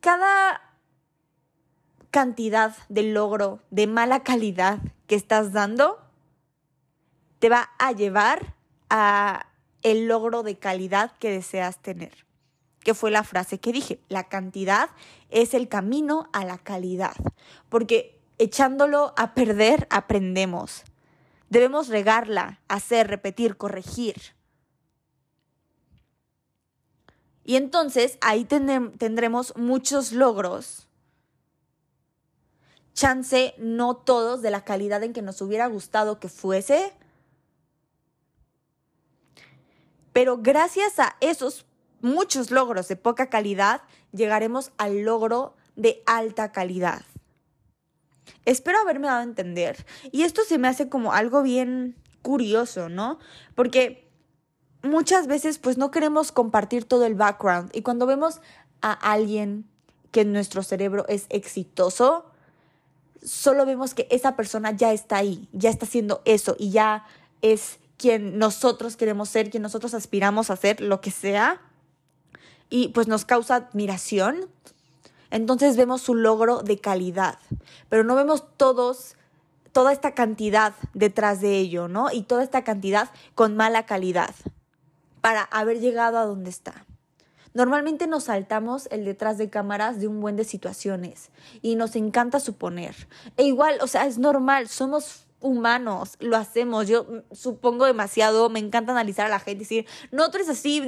cada 0.01 0.63
cantidad 2.11 2.75
de 2.89 3.03
logro 3.05 3.61
de 3.71 3.87
mala 3.87 4.23
calidad 4.23 4.81
que 5.07 5.15
estás 5.15 5.53
dando 5.53 5.99
te 7.39 7.49
va 7.49 7.71
a 7.79 7.93
llevar 7.93 8.55
a 8.89 9.47
el 9.83 10.09
logro 10.09 10.43
de 10.43 10.59
calidad 10.59 11.13
que 11.19 11.31
deseas 11.31 11.79
tener. 11.79 12.27
Que 12.81 12.95
fue 12.95 13.11
la 13.11 13.25
frase 13.25 13.59
que 13.59 13.73
dije, 13.73 14.01
la 14.09 14.25
cantidad 14.29 14.91
es 15.31 15.55
el 15.55 15.69
camino 15.69 16.29
a 16.33 16.45
la 16.45 16.59
calidad, 16.59 17.15
porque 17.69 18.19
echándolo 18.39 19.13
a 19.17 19.35
perder 19.35 19.87
aprendemos. 19.91 20.85
Debemos 21.51 21.89
regarla, 21.89 22.61
hacer, 22.69 23.09
repetir, 23.09 23.57
corregir. 23.57 24.17
Y 27.51 27.57
entonces 27.57 28.17
ahí 28.21 28.45
tendremos 28.45 29.57
muchos 29.57 30.13
logros 30.13 30.87
chance 32.95 33.55
no 33.59 33.97
todos 33.97 34.41
de 34.41 34.53
la 34.53 34.65
calidad 34.65 35.03
en 35.03 35.13
que 35.13 35.21
nos 35.21 35.43
hubiera 35.43 35.67
gustado 35.67 36.21
que 36.21 36.29
fuese. 36.29 36.93
Pero 40.13 40.39
gracias 40.39 41.01
a 41.01 41.17
esos 41.21 41.67
muchos 42.01 42.53
logros 42.53 42.87
de 42.87 42.95
poca 42.95 43.29
calidad, 43.29 43.83
llegaremos 44.13 44.71
al 44.79 45.01
logro 45.01 45.57
de 45.75 46.05
alta 46.07 46.53
calidad. 46.53 47.03
Espero 48.45 48.79
haberme 48.79 49.09
dado 49.09 49.23
a 49.23 49.25
entender. 49.25 49.85
Y 50.13 50.23
esto 50.23 50.43
se 50.45 50.59
me 50.59 50.69
hace 50.69 50.89
como 50.89 51.13
algo 51.13 51.43
bien 51.43 51.97
curioso, 52.23 52.89
¿no? 52.89 53.19
Porque 53.57 54.09
muchas 54.83 55.27
veces 55.27 55.59
pues 55.59 55.79
no 55.79 55.91
queremos 55.91 56.33
compartir 56.33 56.85
todo 56.85 57.05
el 57.05 57.15
background 57.15 57.71
y 57.75 57.83
cuando 57.83 58.07
vemos 58.07 58.41
a 58.83 58.93
alguien 58.93 59.67
que 60.11 60.23
en 60.23 60.33
nuestro 60.33 60.63
cerebro 60.63 61.05
es 61.09 61.27
exitoso, 61.29 62.27
solo 63.23 63.67
vemos 63.67 63.95
que 63.95 64.07
esa 64.11 64.37
persona 64.37 64.73
ya 64.73 64.93
está 64.93 65.19
ahí, 65.19 65.49
ya 65.53 65.71
está 65.71 65.87
haciendo 65.87 66.23
eso 66.25 66.57
y 66.59 66.71
ya 66.71 67.05
es 67.43 67.79
quien 67.97 68.39
nosotros 68.39 68.97
queremos 68.97 69.29
ser, 69.29 69.51
quien 69.51 69.63
nosotros 69.63 69.95
aspiramos 69.95 70.51
a 70.51 70.57
ser, 70.57 70.81
lo 70.81 71.01
que 71.01 71.11
sea, 71.11 71.61
y 72.71 72.89
pues 72.89 73.09
nos 73.09 73.25
causa 73.25 73.57
admiración. 73.57 74.49
Entonces 75.31 75.77
vemos 75.77 76.01
su 76.01 76.15
logro 76.15 76.63
de 76.63 76.79
calidad, 76.79 77.39
pero 77.89 78.03
no 78.03 78.15
vemos 78.15 78.45
todos 78.57 79.17
toda 79.73 79.93
esta 79.93 80.15
cantidad 80.15 80.75
detrás 80.95 81.41
de 81.41 81.59
ello, 81.59 81.87
¿no? 81.87 82.11
Y 82.11 82.23
toda 82.23 82.43
esta 82.43 82.65
cantidad 82.65 83.11
con 83.37 83.57
mala 83.57 83.87
calidad 83.87 84.35
para 85.21 85.43
haber 85.43 85.81
llegado 85.81 86.19
a 86.19 86.25
donde 86.25 86.51
está. 86.51 86.87
Normalmente 87.53 88.07
nos 88.07 88.25
saltamos 88.25 88.87
el 88.93 89.05
detrás 89.05 89.37
de 89.37 89.51
cámaras 89.51 90.01
de 90.01 90.07
un 90.07 90.21
buen 90.21 90.37
de 90.37 90.45
situaciones 90.45 91.31
y 91.63 91.75
nos 91.75 91.97
encanta 91.97 92.39
suponer. 92.39 93.09
E 93.37 93.45
igual, 93.45 93.79
o 93.83 93.89
sea, 93.89 94.07
es 94.07 94.19
normal, 94.19 94.69
somos 94.69 95.27
humanos, 95.41 96.17
lo 96.21 96.37
hacemos. 96.37 96.87
Yo 96.87 97.07
supongo 97.33 97.87
demasiado, 97.87 98.49
me 98.51 98.61
encanta 98.61 98.93
analizar 98.93 99.27
a 99.27 99.31
la 99.31 99.41
gente 99.41 99.65
y 99.65 99.67
decir, 99.67 99.87
no, 100.13 100.31
tú 100.31 100.37
eres 100.37 100.49
así, 100.49 100.87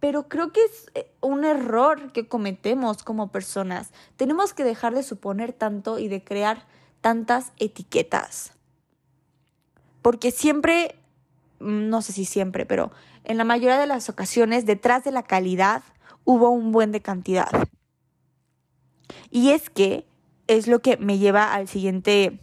pero 0.00 0.28
creo 0.28 0.52
que 0.52 0.62
es 0.62 0.90
eh, 0.94 1.10
un 1.20 1.44
error 1.44 2.12
que 2.12 2.28
cometemos 2.28 3.02
como 3.02 3.32
personas. 3.32 3.90
Tenemos 4.16 4.52
que 4.52 4.64
dejar 4.64 4.94
de 4.94 5.02
suponer 5.02 5.52
tanto 5.52 5.98
y 5.98 6.08
de 6.08 6.22
crear 6.22 6.66
tantas 7.00 7.52
etiquetas. 7.58 8.52
Porque 10.02 10.30
siempre, 10.30 10.98
no 11.60 12.02
sé 12.02 12.12
si 12.12 12.24
siempre, 12.24 12.66
pero 12.66 12.90
en 13.24 13.38
la 13.38 13.44
mayoría 13.44 13.78
de 13.78 13.86
las 13.86 14.08
ocasiones, 14.08 14.66
detrás 14.66 15.04
de 15.04 15.12
la 15.12 15.22
calidad 15.22 15.82
hubo 16.24 16.50
un 16.50 16.72
buen 16.72 16.92
de 16.92 17.00
cantidad. 17.00 17.50
Y 19.30 19.50
es 19.50 19.70
que 19.70 20.06
es 20.46 20.66
lo 20.66 20.80
que 20.80 20.96
me 20.96 21.18
lleva 21.18 21.54
al 21.54 21.68
siguiente 21.68 22.40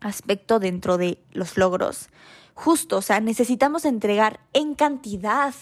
aspecto 0.00 0.58
dentro 0.58 0.98
de 0.98 1.18
los 1.32 1.56
logros. 1.56 2.08
Justo, 2.54 2.98
o 2.98 3.02
sea, 3.02 3.20
necesitamos 3.20 3.84
entregar 3.84 4.40
en 4.52 4.74
cantidad 4.74 5.54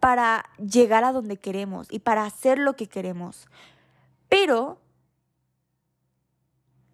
para 0.00 0.48
llegar 0.58 1.04
a 1.04 1.12
donde 1.12 1.36
queremos 1.36 1.88
y 1.90 1.98
para 1.98 2.24
hacer 2.24 2.58
lo 2.58 2.76
que 2.76 2.86
queremos. 2.86 3.48
Pero 4.28 4.78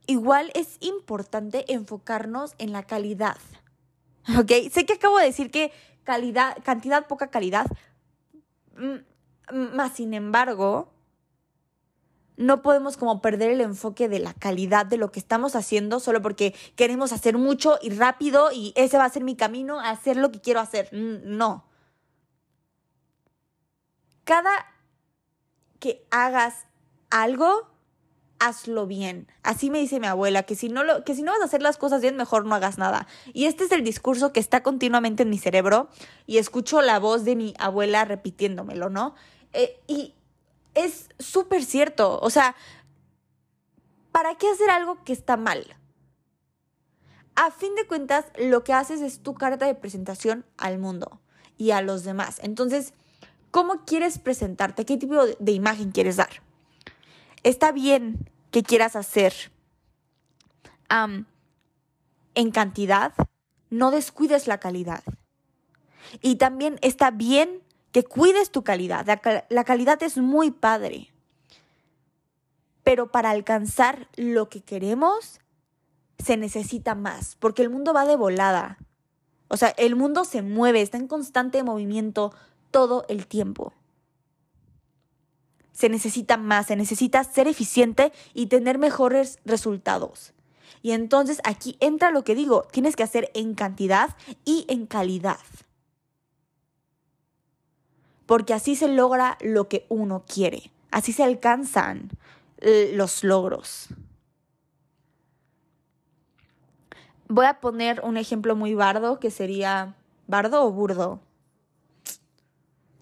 igual 0.06 0.50
es 0.54 0.76
importante 0.80 1.72
enfocarnos 1.72 2.54
en 2.58 2.72
la 2.72 2.84
calidad. 2.84 3.36
¿ok? 4.38 4.50
Sé 4.72 4.86
que 4.86 4.94
acabo 4.94 5.18
de 5.18 5.26
decir 5.26 5.50
que 5.50 5.72
calidad, 6.04 6.56
cantidad, 6.62 7.06
poca 7.06 7.28
calidad, 7.28 7.66
más 9.52 9.92
sin 9.92 10.14
embargo, 10.14 10.92
no 12.36 12.62
podemos 12.62 12.96
como 12.96 13.22
perder 13.22 13.50
el 13.50 13.60
enfoque 13.60 14.08
de 14.08 14.18
la 14.18 14.34
calidad 14.34 14.86
de 14.86 14.96
lo 14.96 15.12
que 15.12 15.20
estamos 15.20 15.54
haciendo 15.54 16.00
solo 16.00 16.20
porque 16.20 16.54
queremos 16.74 17.12
hacer 17.12 17.38
mucho 17.38 17.78
y 17.80 17.90
rápido 17.90 18.50
y 18.52 18.72
ese 18.76 18.98
va 18.98 19.04
a 19.04 19.10
ser 19.10 19.22
mi 19.22 19.36
camino 19.36 19.78
a 19.78 19.90
hacer 19.90 20.16
lo 20.16 20.32
que 20.32 20.40
quiero 20.40 20.60
hacer. 20.60 20.88
No. 20.92 21.64
Cada 24.24 24.50
que 25.78 26.06
hagas 26.10 26.66
algo, 27.10 27.68
hazlo 28.38 28.86
bien. 28.86 29.28
Así 29.42 29.70
me 29.70 29.78
dice 29.78 30.00
mi 30.00 30.06
abuela, 30.06 30.42
que 30.42 30.54
si, 30.54 30.68
no 30.68 30.84
lo, 30.84 31.04
que 31.04 31.14
si 31.14 31.22
no 31.22 31.32
vas 31.32 31.40
a 31.40 31.44
hacer 31.44 31.62
las 31.62 31.76
cosas 31.76 32.00
bien, 32.00 32.16
mejor 32.16 32.44
no 32.44 32.54
hagas 32.54 32.78
nada. 32.78 33.06
Y 33.32 33.46
este 33.46 33.64
es 33.64 33.72
el 33.72 33.84
discurso 33.84 34.32
que 34.32 34.40
está 34.40 34.62
continuamente 34.62 35.22
en 35.22 35.30
mi 35.30 35.38
cerebro 35.38 35.88
y 36.26 36.38
escucho 36.38 36.82
la 36.82 36.98
voz 36.98 37.24
de 37.24 37.36
mi 37.36 37.54
abuela 37.58 38.04
repitiéndomelo, 38.04 38.90
¿no? 38.90 39.14
Eh, 39.52 39.80
y 39.86 40.14
es 40.74 41.08
súper 41.18 41.64
cierto, 41.64 42.18
o 42.20 42.30
sea, 42.30 42.56
¿para 44.12 44.34
qué 44.36 44.48
hacer 44.48 44.70
algo 44.70 45.02
que 45.04 45.12
está 45.12 45.36
mal? 45.36 45.76
A 47.36 47.50
fin 47.50 47.74
de 47.74 47.86
cuentas, 47.86 48.26
lo 48.38 48.62
que 48.62 48.72
haces 48.72 49.00
es 49.00 49.20
tu 49.20 49.34
carta 49.34 49.66
de 49.66 49.74
presentación 49.74 50.44
al 50.56 50.78
mundo 50.78 51.20
y 51.56 51.72
a 51.72 51.82
los 51.82 52.04
demás. 52.04 52.40
Entonces, 52.42 52.94
¿cómo 53.50 53.84
quieres 53.84 54.18
presentarte? 54.18 54.84
¿Qué 54.84 54.96
tipo 54.96 55.16
de 55.24 55.52
imagen 55.52 55.90
quieres 55.90 56.16
dar? 56.16 56.43
Está 57.44 57.72
bien 57.72 58.30
que 58.50 58.62
quieras 58.62 58.96
hacer 58.96 59.34
en 62.34 62.50
cantidad, 62.50 63.12
no 63.68 63.90
descuides 63.90 64.46
la 64.46 64.58
calidad. 64.58 65.04
Y 66.22 66.36
también 66.36 66.78
está 66.80 67.10
bien 67.10 67.62
que 67.92 68.02
cuides 68.02 68.50
tu 68.50 68.64
calidad. 68.64 69.06
La, 69.06 69.44
la 69.50 69.64
calidad 69.64 70.02
es 70.02 70.16
muy 70.16 70.52
padre. 70.52 71.12
Pero 72.82 73.10
para 73.12 73.30
alcanzar 73.30 74.08
lo 74.16 74.48
que 74.48 74.62
queremos, 74.62 75.40
se 76.18 76.38
necesita 76.38 76.94
más, 76.94 77.36
porque 77.36 77.60
el 77.60 77.68
mundo 77.68 77.92
va 77.92 78.06
de 78.06 78.16
volada. 78.16 78.78
O 79.48 79.58
sea, 79.58 79.68
el 79.76 79.96
mundo 79.96 80.24
se 80.24 80.40
mueve, 80.40 80.80
está 80.80 80.96
en 80.96 81.08
constante 81.08 81.62
movimiento 81.62 82.34
todo 82.70 83.04
el 83.08 83.26
tiempo 83.26 83.74
se 85.74 85.88
necesita 85.90 86.38
más, 86.38 86.68
se 86.68 86.76
necesita 86.76 87.22
ser 87.24 87.48
eficiente 87.48 88.12
y 88.32 88.46
tener 88.46 88.78
mejores 88.78 89.38
resultados. 89.44 90.32
Y 90.80 90.92
entonces 90.92 91.40
aquí 91.44 91.76
entra 91.80 92.10
lo 92.10 92.24
que 92.24 92.34
digo, 92.34 92.62
tienes 92.70 92.96
que 92.96 93.02
hacer 93.02 93.30
en 93.34 93.54
cantidad 93.54 94.16
y 94.44 94.64
en 94.68 94.86
calidad. 94.86 95.38
Porque 98.24 98.54
así 98.54 98.76
se 98.76 98.88
logra 98.88 99.36
lo 99.40 99.68
que 99.68 99.84
uno 99.88 100.24
quiere, 100.26 100.70
así 100.90 101.12
se 101.12 101.24
alcanzan 101.24 102.10
eh, 102.58 102.92
los 102.94 103.24
logros. 103.24 103.88
Voy 107.28 107.46
a 107.46 107.60
poner 107.60 108.00
un 108.04 108.16
ejemplo 108.16 108.54
muy 108.54 108.74
bardo 108.74 109.18
que 109.18 109.30
sería 109.30 109.96
bardo 110.26 110.64
o 110.64 110.70
burdo. 110.70 111.20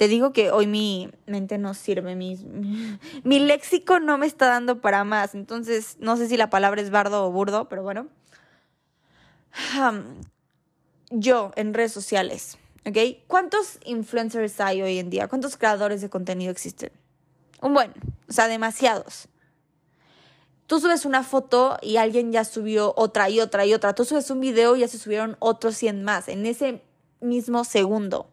Te 0.03 0.09
digo 0.09 0.33
que 0.33 0.51
hoy 0.51 0.67
mi 0.67 1.13
mente 1.27 1.59
no 1.59 1.75
sirve, 1.75 2.17
mi, 2.17 2.35
mi 3.23 3.39
léxico 3.39 4.01
no 4.01 4.19
me 4.19 4.27
está 4.27 4.49
dando 4.49 4.81
para 4.81 5.05
más, 5.05 5.37
entonces 5.37 5.97
no 6.01 6.17
sé 6.17 6.27
si 6.27 6.37
la 6.37 6.51
palabra 6.51 6.83
es 6.83 6.91
bardo 6.91 7.25
o 7.25 7.31
burdo, 7.31 7.69
pero 7.69 7.85
bueno. 7.85 8.09
yo 11.13 11.53
en 11.55 11.73
redes 11.73 11.93
sociales, 11.93 12.59
¿ok? 12.85 12.99
¿Cuántos 13.29 13.79
influencers 13.85 14.61
hay 14.61 14.83
hoy 14.83 14.99
en 14.99 15.09
día? 15.09 15.29
¿Cuántos 15.29 15.57
creadores 15.57 16.01
de 16.01 16.11
contenido 16.11 16.51
existen? 16.51 16.91
Un 17.61 17.73
buen, 17.73 17.93
o 18.29 18.33
sea, 18.33 18.49
demasiados. 18.49 19.29
Tú 20.67 20.81
subes 20.81 21.05
una 21.05 21.23
foto 21.23 21.79
y 21.81 21.99
alguien 21.99 22.33
ya 22.33 22.45
subió 22.45 22.93
otra 22.97 23.31
y 23.31 23.39
otra 23.39 23.67
y 23.67 23.73
otra. 23.73 23.95
Tú 23.95 24.05
subes 24.05 24.31
un 24.33 24.41
video 24.41 24.75
y 24.75 24.81
ya 24.81 24.89
se 24.89 24.99
subieron 24.99 25.37
otros 25.39 25.77
100 25.77 26.03
más 26.03 26.27
en 26.27 26.45
ese 26.45 26.83
mismo 27.21 27.63
segundo. 27.63 28.32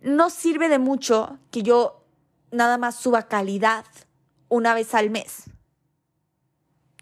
No 0.00 0.30
sirve 0.30 0.68
de 0.68 0.78
mucho 0.78 1.38
que 1.50 1.62
yo 1.62 2.04
nada 2.50 2.78
más 2.78 2.96
suba 2.96 3.28
calidad 3.28 3.84
una 4.48 4.74
vez 4.74 4.94
al 4.94 5.10
mes. 5.10 5.44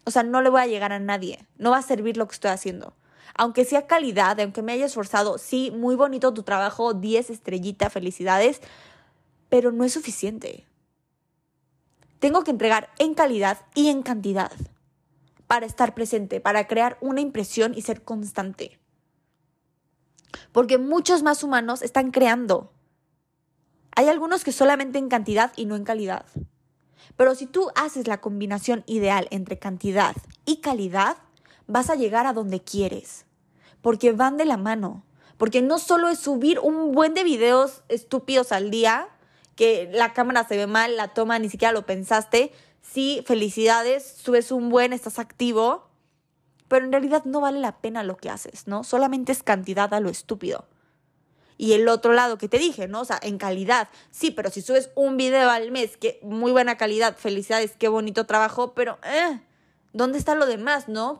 O 0.05 0.11
sea, 0.11 0.23
no 0.23 0.41
le 0.41 0.49
voy 0.49 0.61
a 0.61 0.67
llegar 0.67 0.91
a 0.91 0.99
nadie. 0.99 1.45
No 1.57 1.71
va 1.71 1.77
a 1.77 1.83
servir 1.83 2.17
lo 2.17 2.27
que 2.27 2.33
estoy 2.33 2.51
haciendo. 2.51 2.95
Aunque 3.35 3.63
sea 3.63 3.87
calidad, 3.87 4.39
aunque 4.39 4.61
me 4.61 4.73
haya 4.73 4.85
esforzado, 4.85 5.37
sí, 5.37 5.71
muy 5.71 5.95
bonito 5.95 6.33
tu 6.33 6.43
trabajo, 6.43 6.93
10 6.93 7.29
estrellita, 7.29 7.89
felicidades, 7.89 8.59
pero 9.49 9.71
no 9.71 9.83
es 9.83 9.93
suficiente. 9.93 10.67
Tengo 12.19 12.43
que 12.43 12.51
entregar 12.51 12.89
en 12.97 13.13
calidad 13.13 13.59
y 13.75 13.89
en 13.89 14.03
cantidad 14.03 14.51
para 15.47 15.65
estar 15.65 15.93
presente, 15.93 16.41
para 16.41 16.67
crear 16.67 16.97
una 17.01 17.21
impresión 17.21 17.73
y 17.75 17.81
ser 17.81 18.03
constante. 18.03 18.77
Porque 20.51 20.77
muchos 20.77 21.23
más 21.23 21.43
humanos 21.43 21.81
están 21.81 22.11
creando. 22.11 22.71
Hay 23.99 24.07
algunos 24.07 24.45
que 24.45 24.53
solamente 24.53 24.97
en 24.97 25.09
cantidad 25.09 25.51
y 25.57 25.65
no 25.65 25.75
en 25.75 25.83
calidad. 25.83 26.25
Pero 27.17 27.35
si 27.35 27.47
tú 27.47 27.69
haces 27.75 28.07
la 28.07 28.21
combinación 28.21 28.85
ideal 28.85 29.27
entre 29.29 29.59
cantidad 29.59 30.15
y 30.45 30.61
calidad, 30.61 31.17
vas 31.67 31.89
a 31.89 31.95
llegar 31.95 32.25
a 32.25 32.31
donde 32.31 32.61
quieres. 32.61 33.25
Porque 33.81 34.13
van 34.13 34.37
de 34.37 34.45
la 34.45 34.55
mano. 34.55 35.03
Porque 35.37 35.61
no 35.61 35.79
solo 35.79 36.07
es 36.07 36.17
subir 36.17 36.59
un 36.59 36.93
buen 36.93 37.13
de 37.13 37.25
videos 37.25 37.83
estúpidos 37.89 38.53
al 38.53 38.71
día, 38.71 39.09
que 39.57 39.89
la 39.91 40.13
cámara 40.13 40.47
se 40.47 40.55
ve 40.55 40.65
mal, 40.65 40.95
la 40.95 41.09
toma 41.09 41.37
ni 41.37 41.49
siquiera 41.49 41.73
lo 41.73 41.85
pensaste. 41.85 42.53
Sí, 42.81 43.21
felicidades, 43.25 44.15
subes 44.23 44.53
un 44.53 44.69
buen, 44.69 44.93
estás 44.93 45.19
activo, 45.19 45.89
pero 46.69 46.85
en 46.85 46.93
realidad 46.93 47.25
no 47.25 47.41
vale 47.41 47.59
la 47.59 47.81
pena 47.81 48.03
lo 48.03 48.15
que 48.15 48.29
haces, 48.29 48.65
¿no? 48.65 48.85
Solamente 48.85 49.33
es 49.33 49.43
cantidad 49.43 49.93
a 49.93 49.99
lo 49.99 50.07
estúpido. 50.07 50.69
Y 51.59 51.73
el 51.73 51.87
otro 51.87 52.13
lado 52.13 52.39
que 52.39 52.47
te 52.47 52.57
dije, 52.57 52.87
¿no? 52.87 53.01
O 53.01 53.05
sea, 53.05 53.19
en 53.21 53.37
calidad. 53.37 53.89
Sí, 54.09 54.31
pero 54.31 54.49
si 54.49 54.63
subes 54.63 54.89
un 54.95 55.17
video 55.17 55.51
al 55.51 55.69
mes, 55.69 55.97
que 55.97 56.19
muy 56.23 56.51
buena 56.51 56.77
calidad, 56.77 57.15
felicidades, 57.15 57.73
qué 57.77 57.87
bonito 57.87 58.25
trabajo, 58.25 58.73
pero 58.73 58.97
eh, 59.03 59.39
¿dónde 59.93 60.17
está 60.17 60.33
lo 60.33 60.47
demás, 60.47 60.87
no? 60.87 61.19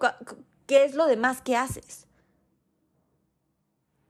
¿Qué 0.65 0.85
es 0.85 0.95
lo 0.95 1.05
demás 1.05 1.41
que 1.41 1.55
haces? 1.55 2.07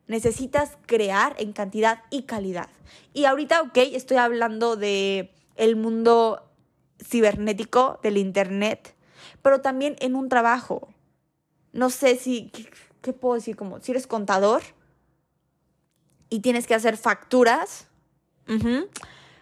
necesitas 0.09 0.71
crear 0.87 1.35
en 1.37 1.53
cantidad 1.53 2.01
y 2.09 2.23
calidad. 2.23 2.67
Y 3.13 3.25
ahorita, 3.25 3.61
ok, 3.61 3.77
estoy 3.93 4.17
hablando 4.17 4.75
de 4.75 5.31
el 5.55 5.75
mundo 5.75 6.51
cibernético, 7.01 7.99
del 8.01 8.17
internet, 8.17 8.95
pero 9.43 9.61
también 9.61 9.95
en 9.99 10.15
un 10.15 10.27
trabajo. 10.27 10.89
No 11.73 11.91
sé 11.91 12.15
si, 12.15 12.51
¿qué, 13.01 13.13
puedo 13.13 13.35
decir? 13.35 13.55
Como 13.55 13.79
si 13.81 13.91
eres 13.91 14.07
contador 14.07 14.63
y 16.29 16.39
tienes 16.39 16.67
que 16.67 16.75
hacer 16.75 16.97
facturas 16.97 17.87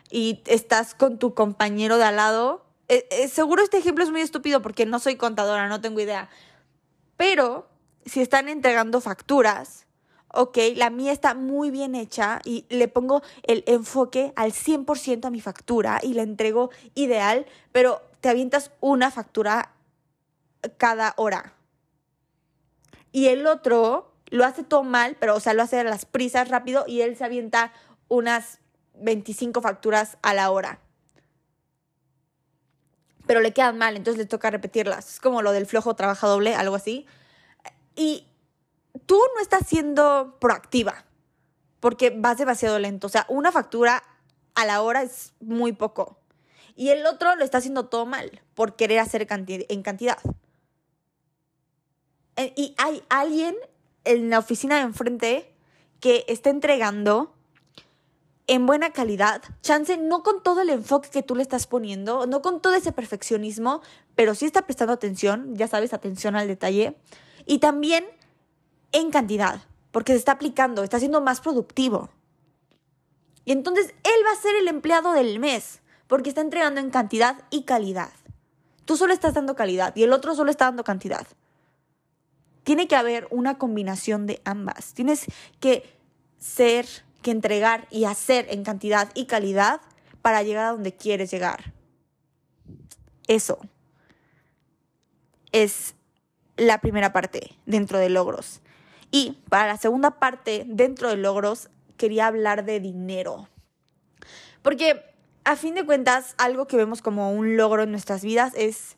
y 0.10 0.42
estás 0.48 0.94
con 0.94 1.18
tu 1.18 1.34
compañero 1.34 1.98
de 1.98 2.04
al 2.04 2.18
lado. 2.18 2.66
Eh, 2.90 3.08
eh, 3.12 3.28
seguro 3.28 3.64
este 3.64 3.78
ejemplo 3.78 4.04
es 4.04 4.12
muy 4.12 4.22
estúpido 4.22 4.62
porque 4.62 4.86
no 4.86 5.00
soy 5.00 5.16
contadora, 5.16 5.68
no 5.68 5.82
tengo 5.82 6.00
idea. 6.00 6.30
Pero 7.16 7.68
si 8.06 8.22
están 8.22 8.50
entregando 8.50 9.02
facturas, 9.02 9.86
ok, 10.34 10.58
la 10.76 10.90
mía 10.90 11.12
está 11.12 11.34
muy 11.34 11.72
bien 11.72 11.96
hecha 11.96 12.42
y 12.44 12.66
le 12.70 12.88
pongo 12.88 13.22
el 13.44 13.64
enfoque 13.66 14.34
al 14.36 14.52
100% 14.52 15.26
a 15.26 15.30
mi 15.30 15.42
factura 15.42 16.00
y 16.04 16.14
la 16.14 16.24
entrego 16.24 16.70
ideal, 16.96 17.46
pero 17.72 18.02
te 18.22 18.30
avientas 18.30 18.72
una 18.80 19.12
factura 19.12 19.74
cada 20.78 21.14
hora. 21.18 21.54
Y 23.12 23.28
el 23.28 23.48
otro 23.48 24.12
lo 24.30 24.46
hace 24.46 24.64
todo 24.64 24.84
mal, 24.84 25.16
pero 25.20 25.36
o 25.36 25.40
sea, 25.40 25.54
lo 25.54 25.64
hace 25.64 25.80
a 25.80 25.84
las 25.84 26.06
prisas 26.06 26.50
rápido 26.50 26.86
y 26.88 27.02
él 27.02 27.16
se 27.16 27.26
avienta 27.26 27.72
unas 28.08 28.60
25 28.96 29.62
facturas 29.62 30.18
a 30.22 30.34
la 30.34 30.52
hora. 30.52 30.80
Pero 33.26 33.42
le 33.42 33.54
quedan 33.54 33.78
mal, 33.78 33.98
entonces 33.98 34.18
le 34.18 34.26
toca 34.26 34.50
repetirlas. 34.50 35.14
Es 35.14 35.20
como 35.20 35.42
lo 35.42 35.52
del 35.52 35.66
flojo 35.66 35.96
trabaja 35.96 36.28
doble, 36.28 36.56
algo 36.56 36.76
así. 36.76 37.06
Y 37.96 38.26
tú 39.06 39.20
no 39.36 39.42
estás 39.42 39.68
siendo 39.68 40.38
proactiva 40.40 41.06
porque 41.80 42.10
vas 42.10 42.38
demasiado 42.38 42.80
lento. 42.80 43.08
O 43.08 43.10
sea, 43.10 43.26
una 43.28 43.52
factura 43.52 44.04
a 44.56 44.66
la 44.66 44.82
hora 44.82 45.04
es 45.04 45.34
muy 45.40 45.74
poco. 45.74 46.20
Y 46.76 46.90
el 46.90 47.06
otro 47.06 47.36
lo 47.36 47.44
está 47.44 47.58
haciendo 47.58 47.88
todo 47.88 48.06
mal 48.06 48.42
por 48.54 48.76
querer 48.76 49.00
hacer 49.00 49.28
en 49.30 49.82
cantidad. 49.82 50.20
Eh, 52.36 52.54
y 52.56 52.76
hay 52.78 53.04
alguien 53.10 53.56
en 54.12 54.30
la 54.30 54.40
oficina 54.40 54.76
de 54.76 54.82
enfrente 54.82 55.54
que 56.00 56.26
está 56.28 56.50
entregando 56.50 57.34
en 58.48 58.66
buena 58.66 58.92
calidad, 58.92 59.42
chance 59.62 59.98
no 59.98 60.24
con 60.24 60.42
todo 60.42 60.62
el 60.62 60.70
enfoque 60.70 61.10
que 61.10 61.22
tú 61.22 61.36
le 61.36 61.42
estás 61.42 61.68
poniendo, 61.68 62.26
no 62.28 62.42
con 62.42 62.62
todo 62.62 62.76
ese 62.76 62.94
perfeccionismo, 62.94 63.82
pero 64.16 64.36
sí 64.36 64.46
está 64.46 64.62
prestando 64.62 64.94
atención, 64.94 65.56
ya 65.56 65.68
sabes, 65.68 65.94
atención 65.94 66.36
al 66.38 66.48
detalle. 66.48 66.96
Y 67.46 67.60
también 67.60 68.06
en 68.94 69.12
cantidad, 69.12 69.62
porque 69.92 70.14
se 70.14 70.20
está 70.20 70.34
aplicando, 70.34 70.84
está 70.84 71.00
siendo 71.00 71.20
más 71.20 71.42
productivo. 71.42 72.10
Y 73.44 73.52
entonces 73.52 73.88
él 74.04 74.26
va 74.26 74.32
a 74.32 74.42
ser 74.42 74.56
el 74.56 74.70
empleado 74.70 75.12
del 75.12 75.40
mes, 75.40 75.82
porque 76.08 76.30
está 76.30 76.42
entregando 76.42 76.80
en 76.80 76.90
cantidad 76.90 77.44
y 77.50 77.64
calidad. 77.64 78.12
Tú 78.86 78.96
solo 78.96 79.14
estás 79.14 79.34
dando 79.34 79.56
calidad 79.56 79.94
y 79.98 80.04
el 80.04 80.14
otro 80.14 80.36
solo 80.36 80.52
está 80.52 80.66
dando 80.66 80.86
cantidad. 80.86 81.28
Tiene 82.68 82.90
que 82.90 82.98
haber 82.98 83.30
una 83.32 83.58
combinación 83.58 84.28
de 84.28 84.42
ambas. 84.44 84.94
Tienes 84.94 85.26
que 85.62 85.90
ser, 86.38 86.86
que 87.22 87.32
entregar 87.32 87.88
y 87.90 88.04
hacer 88.04 88.46
en 88.50 88.66
cantidad 88.66 89.10
y 89.14 89.26
calidad 89.26 89.80
para 90.22 90.44
llegar 90.44 90.66
a 90.66 90.72
donde 90.72 90.94
quieres 90.94 91.32
llegar. 91.32 91.72
Eso 93.26 93.58
es 95.54 95.96
la 96.58 96.82
primera 96.82 97.14
parte 97.14 97.56
dentro 97.66 98.00
de 98.00 98.10
logros. 98.10 98.60
Y 99.12 99.38
para 99.48 99.68
la 99.68 99.78
segunda 99.78 100.20
parte, 100.20 100.66
dentro 100.68 101.08
de 101.08 101.16
logros, 101.16 101.70
quería 101.96 102.28
hablar 102.28 102.66
de 102.66 102.82
dinero. 102.82 103.48
Porque 104.62 105.06
a 105.46 105.56
fin 105.56 105.74
de 105.74 105.86
cuentas, 105.86 106.36
algo 106.38 106.68
que 106.68 106.76
vemos 106.76 107.02
como 107.02 107.32
un 107.32 107.56
logro 107.56 107.84
en 107.84 107.92
nuestras 107.92 108.24
vidas 108.24 108.52
es 108.58 108.98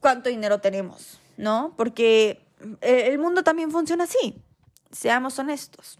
cuánto 0.00 0.28
dinero 0.28 0.58
tenemos, 0.58 1.20
¿no? 1.36 1.74
Porque 1.76 2.46
el 2.80 3.18
mundo 3.18 3.42
también 3.42 3.70
funciona 3.70 4.04
así, 4.04 4.42
seamos 4.90 5.38
honestos. 5.38 5.98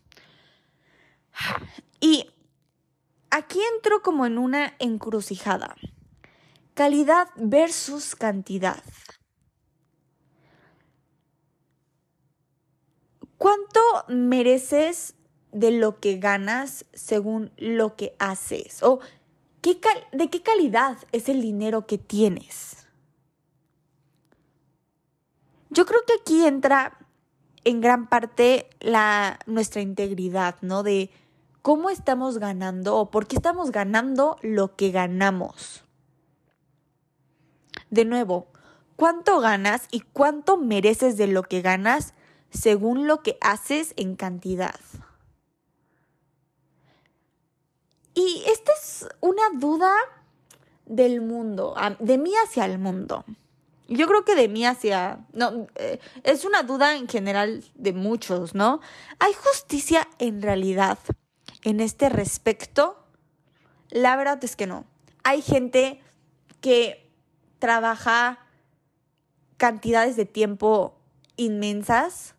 Y 2.01 2.31
aquí 3.31 3.59
entro 3.75 4.03
como 4.03 4.27
en 4.27 4.39
una 4.39 4.75
encrucijada. 4.79 5.75
Calidad 6.75 7.29
versus 7.37 8.15
cantidad. 8.17 8.83
¿Cuánto 13.39 13.81
mereces 14.09 15.15
de 15.53 15.71
lo 15.71 16.01
que 16.01 16.17
ganas 16.17 16.87
según 16.95 17.53
lo 17.57 17.95
que 17.95 18.17
haces? 18.19 18.83
¿O 18.83 19.01
qué 19.61 19.79
de 20.13 20.31
qué 20.31 20.43
calidad 20.43 20.97
es 21.13 21.29
el 21.29 21.43
dinero 21.43 21.87
que 21.87 21.99
tienes? 21.99 22.84
Yo 25.75 25.85
creo 25.87 26.01
que 26.07 26.15
aquí 26.21 26.47
entra 26.47 26.97
en 27.65 27.81
gran 27.81 28.09
parte 28.09 28.71
la, 28.81 29.39
nuestra 29.47 29.83
integridad, 29.83 30.57
¿no? 30.63 30.83
De 30.83 31.11
cómo 31.63 31.91
estamos 31.91 32.39
ganando 32.39 32.97
o 32.97 33.11
por 33.11 33.27
qué 33.27 33.37
estamos 33.37 33.71
ganando 33.71 34.39
lo 34.43 34.77
que 34.77 34.91
ganamos. 34.91 35.85
De 37.91 38.05
nuevo, 38.05 38.47
¿cuánto 38.97 39.41
ganas 39.41 39.89
y 39.91 40.01
cuánto 40.01 40.57
mereces 40.57 41.17
de 41.17 41.27
lo 41.27 41.43
que 41.43 41.61
ganas 41.61 42.15
según 42.55 43.07
lo 43.07 43.23
que 43.23 43.37
haces 43.41 43.93
en 43.97 44.17
cantidad. 44.17 44.79
Y 48.15 48.45
esta 48.47 48.73
es 48.73 49.09
una 49.21 49.43
duda 49.55 49.93
del 50.87 51.21
mundo, 51.21 51.75
de 51.99 52.17
mí 52.17 52.33
hacia 52.45 52.65
el 52.65 52.79
mundo. 52.79 53.25
Yo 53.89 54.07
creo 54.07 54.25
que 54.25 54.35
de 54.35 54.49
mí 54.49 54.65
hacia... 54.65 55.27
No, 55.33 55.67
eh, 55.75 55.99
es 56.23 56.45
una 56.45 56.63
duda 56.63 56.97
en 56.97 57.09
general 57.09 57.65
de 57.75 57.93
muchos, 57.93 58.55
¿no? 58.55 58.81
¿Hay 59.19 59.33
justicia 59.35 60.09
en 60.19 60.41
realidad 60.41 60.99
en 61.63 61.81
este 61.81 62.09
respecto? 62.09 63.05
La 63.91 64.17
verdad 64.17 64.43
es 64.43 64.57
que 64.57 64.67
no. 64.67 64.87
Hay 65.23 65.43
gente 65.43 66.01
que 66.61 67.11
trabaja 67.59 68.39
cantidades 69.57 70.17
de 70.17 70.25
tiempo 70.25 70.99
inmensas, 71.37 72.35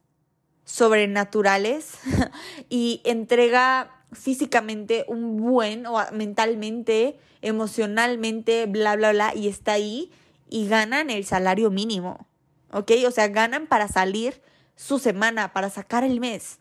sobrenaturales, 0.64 1.98
y 2.70 3.02
entrega 3.04 4.04
físicamente 4.12 5.06
un 5.08 5.38
buen 5.38 5.86
o 5.86 6.00
mentalmente, 6.12 7.20
emocionalmente, 7.42 8.66
bla, 8.66 8.96
bla, 8.96 9.12
bla, 9.12 9.36
y 9.36 9.48
está 9.48 9.74
ahí 9.74 10.12
y 10.50 10.68
ganan 10.68 11.10
el 11.10 11.26
salario 11.26 11.72
mínimo, 11.72 12.28
¿ok? 12.72 12.92
O 13.08 13.12
sea, 13.12 13.28
ganan 13.28 13.68
para 13.68 13.88
salir 13.88 14.42
su 14.76 15.00
semana, 15.00 15.54
para 15.54 15.70
sacar 15.70 16.04
el 16.04 16.20
mes. 16.20 16.60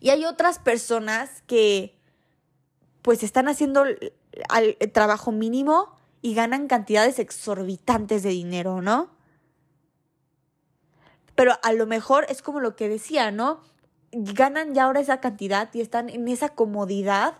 Y 0.00 0.10
hay 0.10 0.24
otras 0.24 0.58
personas 0.58 1.42
que 1.46 1.96
pues 3.02 3.22
están 3.22 3.48
haciendo 3.48 3.84
el, 3.84 4.12
trabajo 4.92 5.32
mínimo 5.32 5.96
y 6.20 6.34
ganan 6.34 6.68
cantidades 6.68 7.18
exorbitantes 7.18 8.22
de 8.22 8.30
dinero, 8.30 8.82
¿no? 8.82 9.10
Pero 11.34 11.52
a 11.62 11.72
lo 11.72 11.86
mejor 11.86 12.26
es 12.28 12.42
como 12.42 12.60
lo 12.60 12.74
que 12.76 12.88
decía, 12.88 13.30
¿no? 13.30 13.60
Ganan 14.10 14.74
ya 14.74 14.84
ahora 14.84 15.00
esa 15.00 15.20
cantidad 15.20 15.72
y 15.72 15.80
están 15.80 16.08
en 16.08 16.26
esa 16.28 16.50
comodidad 16.50 17.38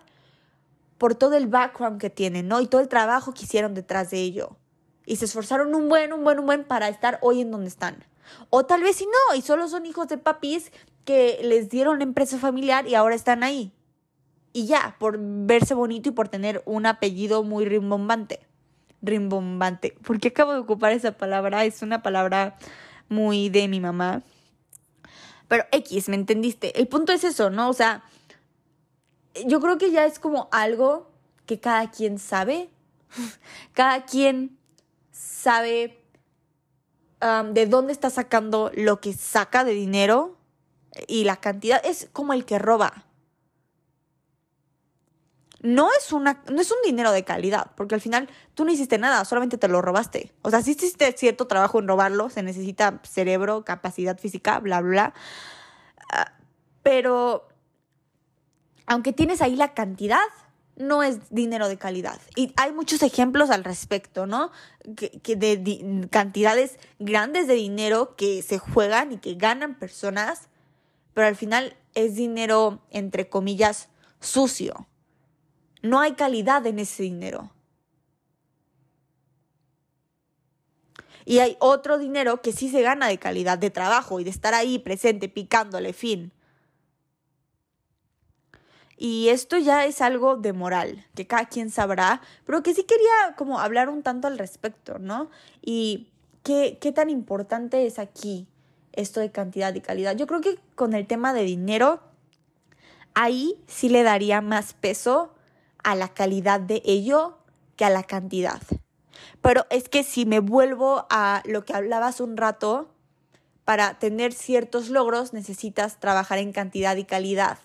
por 0.99 1.15
todo 1.15 1.37
el 1.37 1.47
background 1.47 2.01
que 2.01 2.11
tienen, 2.11 2.49
¿no? 2.49 2.61
Y 2.61 2.67
todo 2.67 2.81
el 2.81 2.89
trabajo 2.89 3.33
que 3.33 3.45
hicieron 3.45 3.75
detrás 3.75 4.11
de 4.11 4.19
ello. 4.19 4.57
Y 5.07 5.17
se 5.17 5.25
esforzaron 5.25 5.75
un 5.75 5.89
buen, 5.89 6.13
un 6.13 6.25
buen, 6.25 6.39
un 6.39 6.47
buen 6.47 6.65
para 6.65 6.89
estar 6.89 7.19
hoy 7.23 7.41
en 7.41 7.51
donde 7.51 7.69
están. 7.69 8.05
O 8.51 8.67
tal 8.67 8.83
vez 8.83 8.97
si 8.97 9.07
no, 9.07 9.37
y 9.37 9.43
solo 9.43 9.69
son 9.69 9.87
hijos 9.87 10.09
de 10.09 10.19
papis 10.19 10.71
que 11.05 11.41
les 11.43 11.71
dieron 11.71 11.99
la 11.99 12.05
empresa 12.05 12.37
familiar 12.37 12.87
y 12.87 12.95
ahora 12.95 13.15
están 13.15 13.43
ahí. 13.43 13.73
Y 14.53 14.67
ya, 14.67 14.97
por 14.99 15.19
verse 15.19 15.75
bonito 15.75 16.09
y 16.09 16.13
por 16.13 16.29
tener 16.29 16.63
un 16.67 16.85
apellido 16.85 17.43
muy 17.43 17.65
rimbombante. 17.65 18.41
Rimbombante. 19.01 19.97
¿Por 20.05 20.19
qué 20.19 20.29
acabo 20.29 20.53
de 20.53 20.59
ocupar 20.59 20.93
esa 20.93 21.13
palabra? 21.13 21.65
Es 21.65 21.83
una 21.83 22.03
palabra 22.03 22.57
muy 23.09 23.49
de 23.49 23.69
mi 23.69 23.81
mamá. 23.81 24.23
Pero 25.47 25.65
X, 25.73 26.09
¿me 26.09 26.17
entendiste? 26.17 26.79
El 26.79 26.89
punto 26.89 27.13
es 27.13 27.25
eso, 27.25 27.51
¿no? 27.51 27.71
O 27.71 27.73
sea, 27.73 28.03
yo 29.47 29.61
creo 29.61 29.79
que 29.79 29.91
ya 29.91 30.05
es 30.05 30.19
como 30.19 30.49
algo 30.53 31.11
que 31.47 31.61
cada 31.61 31.91
quien 31.91 32.19
sabe. 32.19 32.71
cada 33.73 34.05
quien 34.05 34.59
sabe 35.11 36.05
de 37.21 37.67
dónde 37.67 37.93
está 37.93 38.11
sacando 38.11 38.71
lo 38.75 39.01
que 39.01 39.13
saca 39.13 39.65
de 39.65 39.73
dinero 39.73 40.37
y 41.07 41.25
la 41.25 41.37
cantidad. 41.37 41.85
Es 41.85 42.09
como 42.13 42.33
el 42.33 42.45
que 42.45 42.59
roba. 42.59 43.05
No 45.61 45.89
es, 45.99 46.13
una, 46.13 46.45
no 46.53 46.61
es 46.61 46.71
un 46.71 46.79
dinero 46.85 47.11
de 47.11 47.25
calidad, 47.25 47.73
porque 47.77 47.97
al 47.97 48.01
final 48.01 48.29
tú 48.55 48.65
no 48.65 48.71
hiciste 48.71 48.97
nada, 48.97 49.25
solamente 49.25 49.59
te 49.59 49.67
lo 49.67 49.83
robaste. 49.83 50.33
O 50.43 50.51
sea, 50.51 50.63
si 50.63 50.71
hiciste 50.71 51.11
cierto 51.17 51.49
trabajo 51.49 51.81
en 51.81 51.89
robarlo, 51.89 52.31
se 52.31 52.45
necesita 52.45 53.01
cerebro, 53.03 53.65
capacidad 53.65 54.17
física, 54.19 54.61
bla, 54.61 54.81
bla. 54.81 55.15
Ah, 56.13 56.33
pero 56.85 57.49
aunque 58.89 59.13
tienes 59.13 59.43
ahí 59.43 59.55
la 59.55 59.75
cantidad, 59.75 60.19
no 60.77 61.03
es 61.03 61.31
dinero 61.31 61.69
de 61.69 61.77
calidad. 61.77 62.19
Y 62.37 62.53
hay 62.57 62.73
muchos 62.73 63.03
ejemplos 63.03 63.51
al 63.51 63.65
respecto, 63.65 64.27
¿no? 64.27 64.51
Que, 64.97 65.37
de 65.37 66.09
cantidades 66.11 66.79
grandes 66.99 67.47
de 67.47 67.55
dinero 67.55 68.17
que 68.17 68.43
se 68.43 68.59
juegan 68.59 69.13
y 69.13 69.19
que 69.19 69.35
ganan 69.35 69.79
personas, 69.79 70.49
pero 71.13 71.27
al 71.27 71.37
final 71.37 71.77
es 71.95 72.15
dinero, 72.15 72.81
entre 72.91 73.29
comillas, 73.29 73.89
sucio. 74.21 74.87
No 75.83 76.01
hay 76.01 76.13
calidad 76.13 76.67
en 76.67 76.79
ese 76.79 77.03
dinero. 77.03 77.53
Y 81.27 81.41
hay 81.41 81.59
otro 81.61 81.99
dinero 81.99 82.41
que 82.41 82.53
sí 82.53 82.71
se 82.71 82.81
gana 82.81 83.09
de 83.09 83.19
calidad, 83.19 83.59
de 83.59 83.69
trabajo 83.69 84.19
y 84.19 84.25
de 84.25 84.31
estar 84.31 84.55
ahí 84.55 84.79
presente, 84.79 85.29
picándole, 85.29 85.93
fin. 85.93 86.33
Y 89.01 89.29
esto 89.29 89.57
ya 89.59 89.85
es 89.85 90.01
algo 90.01 90.37
de 90.37 90.53
moral, 90.53 91.07
que 91.15 91.27
cada 91.27 91.47
quien 91.47 91.71
sabrá, 91.71 92.21
pero 92.45 92.65
que 92.65 92.75
sí 92.75 92.83
quería 92.83 93.37
como 93.37 93.61
hablar 93.61 93.89
un 93.89 94.03
tanto 94.03 94.27
al 94.27 94.39
respecto, 94.39 94.99
¿no? 94.99 95.31
Y 95.63 96.09
qué, 96.43 96.79
qué 96.81 96.91
tan 96.91 97.09
importante 97.09 97.87
es 97.87 98.01
aquí 98.01 98.49
esto 98.93 99.21
de 99.21 99.31
cantidad 99.31 99.73
y 99.73 99.81
calidad. 99.81 100.17
Yo 100.17 100.27
creo 100.27 100.41
que 100.41 100.59
con 100.75 100.95
el 100.95 101.07
tema 101.07 101.33
de 101.33 101.45
dinero, 101.45 102.01
ahí 103.15 103.55
sí 103.69 103.89
le 103.89 104.03
daría 104.03 104.41
más 104.41 104.75
peso 104.75 105.33
a 105.85 105.95
la 105.95 106.09
calidad 106.09 106.59
de 106.59 106.83
ello 106.85 107.39
que 107.77 107.85
a 107.85 107.91
la 107.91 108.03
cantidad. 108.03 108.61
Pero 109.41 109.65
es 109.71 109.89
que 109.89 110.03
si 110.03 110.27
me 110.27 110.41
vuelvo 110.41 111.07
a 111.09 111.45
lo 111.45 111.65
que 111.65 111.73
hablabas 111.73 112.21
un 112.21 112.37
rato, 112.37 112.93
para 113.65 113.99
tener 113.99 114.33
ciertos 114.33 114.89
logros 114.89 115.33
necesitas 115.33 116.01
trabajar 116.01 116.39
en 116.39 116.53
cantidad 116.53 116.97
y 116.97 117.05
calidad 117.05 117.59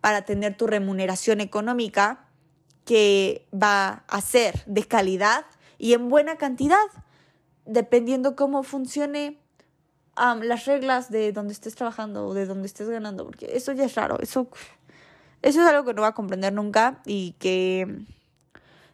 para 0.00 0.22
tener 0.22 0.56
tu 0.56 0.66
remuneración 0.66 1.40
económica 1.40 2.26
que 2.84 3.46
va 3.52 4.04
a 4.08 4.20
ser 4.20 4.62
de 4.66 4.84
calidad 4.84 5.44
y 5.76 5.92
en 5.92 6.08
buena 6.08 6.36
cantidad, 6.36 6.76
dependiendo 7.66 8.34
cómo 8.34 8.62
funcione 8.62 9.38
las 10.16 10.64
reglas 10.64 11.10
de 11.10 11.32
donde 11.32 11.52
estés 11.52 11.74
trabajando 11.74 12.26
o 12.26 12.34
de 12.34 12.46
donde 12.46 12.66
estés 12.66 12.88
ganando, 12.88 13.24
porque 13.24 13.50
eso 13.52 13.72
ya 13.72 13.84
es 13.84 13.94
raro, 13.94 14.18
eso, 14.20 14.48
eso 15.42 15.60
es 15.60 15.66
algo 15.68 15.84
que 15.84 15.94
no 15.94 16.02
va 16.02 16.08
a 16.08 16.14
comprender 16.14 16.52
nunca 16.52 17.00
y 17.06 17.36
que 17.38 18.04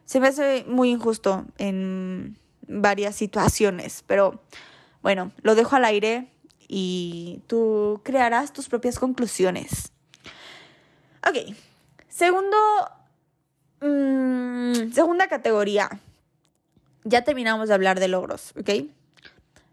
se 0.05 0.19
me 0.19 0.27
hace 0.27 0.65
muy 0.67 0.91
injusto 0.91 1.45
en 1.57 2.37
varias 2.67 3.15
situaciones, 3.15 4.03
pero 4.05 4.41
bueno, 5.01 5.31
lo 5.41 5.55
dejo 5.55 5.75
al 5.75 5.85
aire 5.85 6.31
y 6.67 7.41
tú 7.47 8.01
crearás 8.03 8.53
tus 8.53 8.69
propias 8.69 8.99
conclusiones. 8.99 9.94
Ok, 11.27 11.55
segundo, 12.07 12.57
mm, 13.81 14.91
segunda 14.91 15.27
categoría. 15.27 15.89
Ya 17.03 17.23
terminamos 17.23 17.67
de 17.67 17.73
hablar 17.73 17.99
de 17.99 18.07
logros, 18.07 18.53
¿ok? 18.59 18.91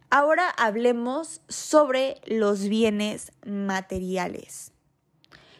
Ahora 0.09 0.49
hablemos 0.49 1.43
sobre 1.49 2.23
los 2.25 2.69
bienes 2.69 3.33
materiales. 3.45 4.73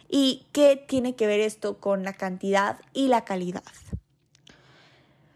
¿Y 0.09 0.47
qué 0.53 0.77
tiene 0.77 1.15
que 1.15 1.27
ver 1.27 1.41
esto 1.41 1.79
con 1.79 2.05
la 2.05 2.15
cantidad 2.15 2.81
y 2.95 3.09
la 3.09 3.25
calidad? 3.25 3.63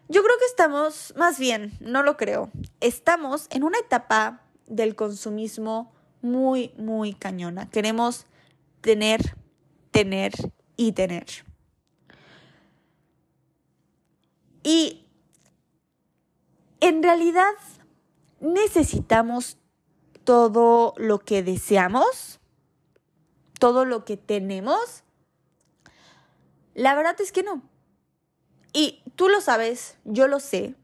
Yo 0.09 0.23
creo 0.23 0.39
que 0.39 0.47
estamos, 0.47 1.13
más 1.17 1.39
bien, 1.39 1.73
no 1.81 2.03
lo 2.03 2.17
creo, 2.17 2.51
estamos 2.81 3.49
en 3.51 3.63
una 3.63 3.79
etapa 3.79 4.41
del 4.67 4.95
consumismo 4.95 5.93
muy, 6.23 6.73
muy 6.79 7.13
cañona. 7.13 7.69
Queremos 7.69 8.25
tener 8.81 9.37
tener 9.97 10.33
y 10.77 10.93
tener. 10.93 11.25
Y 14.63 15.07
en 16.81 17.03
realidad 17.03 17.55
necesitamos 18.41 19.57
todo 20.25 20.93
lo 20.99 21.21
que 21.21 21.43
deseamos, 21.43 22.41
todo 23.59 23.87
lo 23.87 24.05
que 24.05 24.19
tenemos. 24.19 25.03
La 26.75 26.95
verdad 26.95 27.19
es 27.23 27.33
que 27.33 27.43
no. 27.43 27.63
Y 28.75 29.03
tú 29.15 29.31
lo 29.31 29.41
sabes, 29.41 29.97
yo 30.05 30.29
lo 30.29 30.41
sé. 30.41 30.75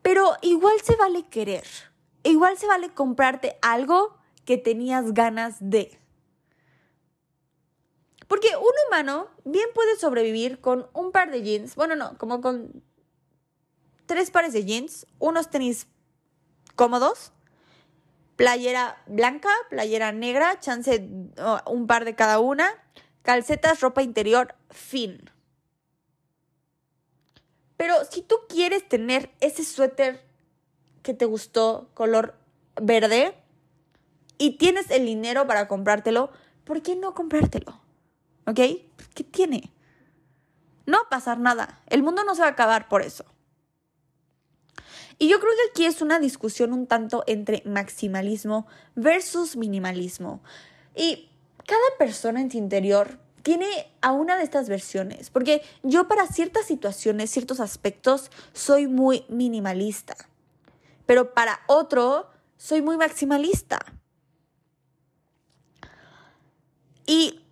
Pero 0.00 0.36
igual 0.40 0.80
se 0.82 0.96
vale 0.96 1.26
querer. 1.28 1.66
Igual 2.22 2.56
se 2.56 2.66
vale 2.66 2.94
comprarte 2.94 3.58
algo 3.60 4.16
que 4.46 4.56
tenías 4.56 5.12
ganas 5.12 5.56
de. 5.60 6.00
Porque 8.34 8.56
un 8.56 8.72
humano 8.88 9.28
bien 9.44 9.68
puede 9.76 9.96
sobrevivir 9.96 10.60
con 10.60 10.88
un 10.92 11.12
par 11.12 11.30
de 11.30 11.42
jeans, 11.42 11.76
bueno, 11.76 11.94
no, 11.94 12.18
como 12.18 12.40
con 12.40 12.82
tres 14.06 14.32
pares 14.32 14.52
de 14.52 14.64
jeans, 14.64 15.06
unos 15.20 15.50
tenis 15.50 15.86
cómodos, 16.74 17.30
playera 18.34 19.00
blanca, 19.06 19.50
playera 19.70 20.10
negra, 20.10 20.58
chance 20.58 21.08
un 21.66 21.86
par 21.86 22.04
de 22.04 22.16
cada 22.16 22.40
una, 22.40 22.68
calcetas, 23.22 23.78
ropa 23.78 24.02
interior, 24.02 24.56
fin. 24.68 25.30
Pero 27.76 28.04
si 28.10 28.20
tú 28.22 28.34
quieres 28.48 28.88
tener 28.88 29.30
ese 29.38 29.64
suéter 29.64 30.24
que 31.04 31.14
te 31.14 31.24
gustó, 31.24 31.88
color 31.94 32.34
verde, 32.82 33.36
y 34.38 34.56
tienes 34.56 34.90
el 34.90 35.06
dinero 35.06 35.46
para 35.46 35.68
comprártelo, 35.68 36.32
¿por 36.64 36.82
qué 36.82 36.96
no 36.96 37.14
comprártelo? 37.14 37.83
¿Ok? 38.46 38.60
¿Qué 39.14 39.24
tiene? 39.24 39.72
No 40.86 40.98
va 40.98 41.04
a 41.06 41.08
pasar 41.08 41.38
nada. 41.38 41.80
El 41.86 42.02
mundo 42.02 42.24
no 42.24 42.34
se 42.34 42.42
va 42.42 42.48
a 42.48 42.50
acabar 42.50 42.88
por 42.88 43.02
eso. 43.02 43.24
Y 45.18 45.28
yo 45.28 45.38
creo 45.38 45.52
que 45.52 45.70
aquí 45.70 45.86
es 45.86 46.02
una 46.02 46.18
discusión 46.18 46.72
un 46.72 46.86
tanto 46.86 47.24
entre 47.26 47.62
maximalismo 47.64 48.66
versus 48.94 49.56
minimalismo. 49.56 50.42
Y 50.94 51.30
cada 51.66 51.98
persona 51.98 52.40
en 52.40 52.50
su 52.50 52.58
interior 52.58 53.18
tiene 53.42 53.92
a 54.00 54.12
una 54.12 54.36
de 54.36 54.42
estas 54.42 54.68
versiones, 54.68 55.30
porque 55.30 55.62
yo 55.82 56.08
para 56.08 56.26
ciertas 56.26 56.66
situaciones, 56.66 57.30
ciertos 57.30 57.60
aspectos, 57.60 58.30
soy 58.52 58.86
muy 58.86 59.24
minimalista. 59.28 60.16
pero 61.06 61.34
para 61.34 61.60
otro 61.66 62.30
soy 62.56 62.80
muy 62.80 62.96
maximalista. 62.96 63.84
Y 67.06 67.43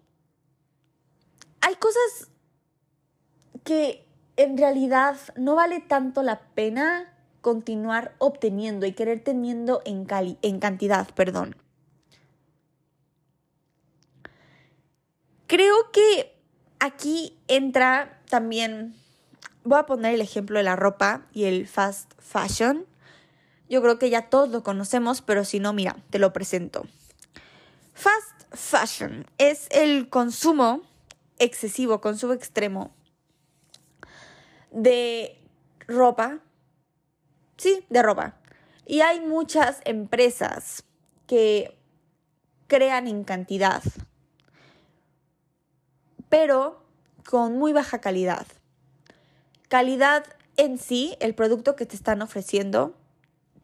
hay 1.62 1.77
cosas 1.77 2.29
que 3.64 4.05
en 4.37 4.59
realidad 4.59 5.16
no 5.37 5.55
vale 5.55 5.81
tanto 5.81 6.22
la 6.22 6.40
pena 6.40 7.09
continuar 7.40 8.14
obteniendo 8.18 8.85
y 8.87 8.92
querer 8.92 9.22
teniendo 9.22 9.81
en, 9.85 10.07
en 10.42 10.61
cantidad, 10.61 11.09
perdón. 11.14 11.57
Creo 15.46 15.90
que 15.92 16.35
aquí 16.81 17.38
entra 17.46 18.20
también, 18.29 18.96
voy 19.64 19.79
a 19.79 19.87
poner 19.87 20.14
el 20.14 20.20
ejemplo 20.20 20.59
de 20.59 20.64
la 20.64 20.77
ropa 20.77 21.27
y 21.33 21.44
el 21.44 21.68
fast 21.68 22.12
fashion. 22.18 22.87
Yo 23.68 23.83
creo 23.83 23.98
que 23.98 24.11
ya 24.11 24.31
todos 24.31 24.48
lo 24.48 24.62
conocemos, 24.62 25.20
pero 25.22 25.44
si 25.44 25.61
no, 25.61 25.72
mira, 25.72 25.96
te 26.11 26.18
lo 26.18 26.33
presento. 26.33 26.87
Fast 27.94 28.55
fashion 28.55 29.27
es 29.38 29.68
el 29.70 30.09
consumo 30.09 30.83
excesivo, 31.38 32.00
consumo 32.00 32.32
extremo 32.32 32.94
de 34.70 35.38
ropa. 35.86 36.40
Sí, 37.56 37.84
de 37.90 38.02
ropa. 38.02 38.36
Y 38.86 39.00
hay 39.00 39.20
muchas 39.20 39.80
empresas 39.84 40.84
que 41.26 41.78
crean 42.66 43.06
en 43.06 43.24
cantidad 43.24 43.82
pero 46.32 46.82
con 47.28 47.58
muy 47.58 47.74
baja 47.74 48.00
calidad. 48.00 48.46
Calidad 49.68 50.24
en 50.56 50.78
sí, 50.78 51.14
el 51.20 51.34
producto 51.34 51.76
que 51.76 51.84
te 51.84 51.94
están 51.94 52.22
ofreciendo, 52.22 52.96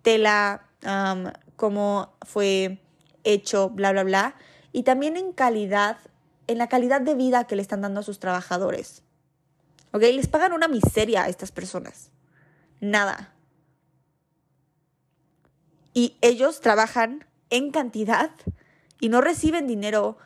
tela, 0.02 0.68
um, 0.85 1.31
cómo 1.57 2.12
fue 2.26 2.78
hecho, 3.24 3.70
bla, 3.70 3.92
bla, 3.92 4.04
bla, 4.04 4.35
y 4.70 4.83
también 4.83 5.16
en 5.16 5.33
calidad, 5.33 5.96
en 6.49 6.59
la 6.59 6.69
calidad 6.69 7.01
de 7.01 7.15
vida 7.15 7.47
que 7.47 7.55
le 7.55 7.63
están 7.63 7.83
dando 7.83 8.01
a 8.01 8.03
sus 8.03 8.19
trabajadores. 8.19 9.03
¿Ok? 9.93 10.03
Les 10.03 10.27
pagan 10.27 10.53
una 10.53 10.67
miseria 10.67 11.23
a 11.23 11.29
estas 11.29 11.53
personas. 11.53 12.11
Nada. 12.81 13.35
Y 15.95 16.17
ellos 16.21 16.61
trabajan 16.61 17.27
en 17.51 17.71
cantidad 17.71 18.31
y 19.01 19.09
no 19.09 19.21
reciben 19.21 19.67
dinero 19.67 20.19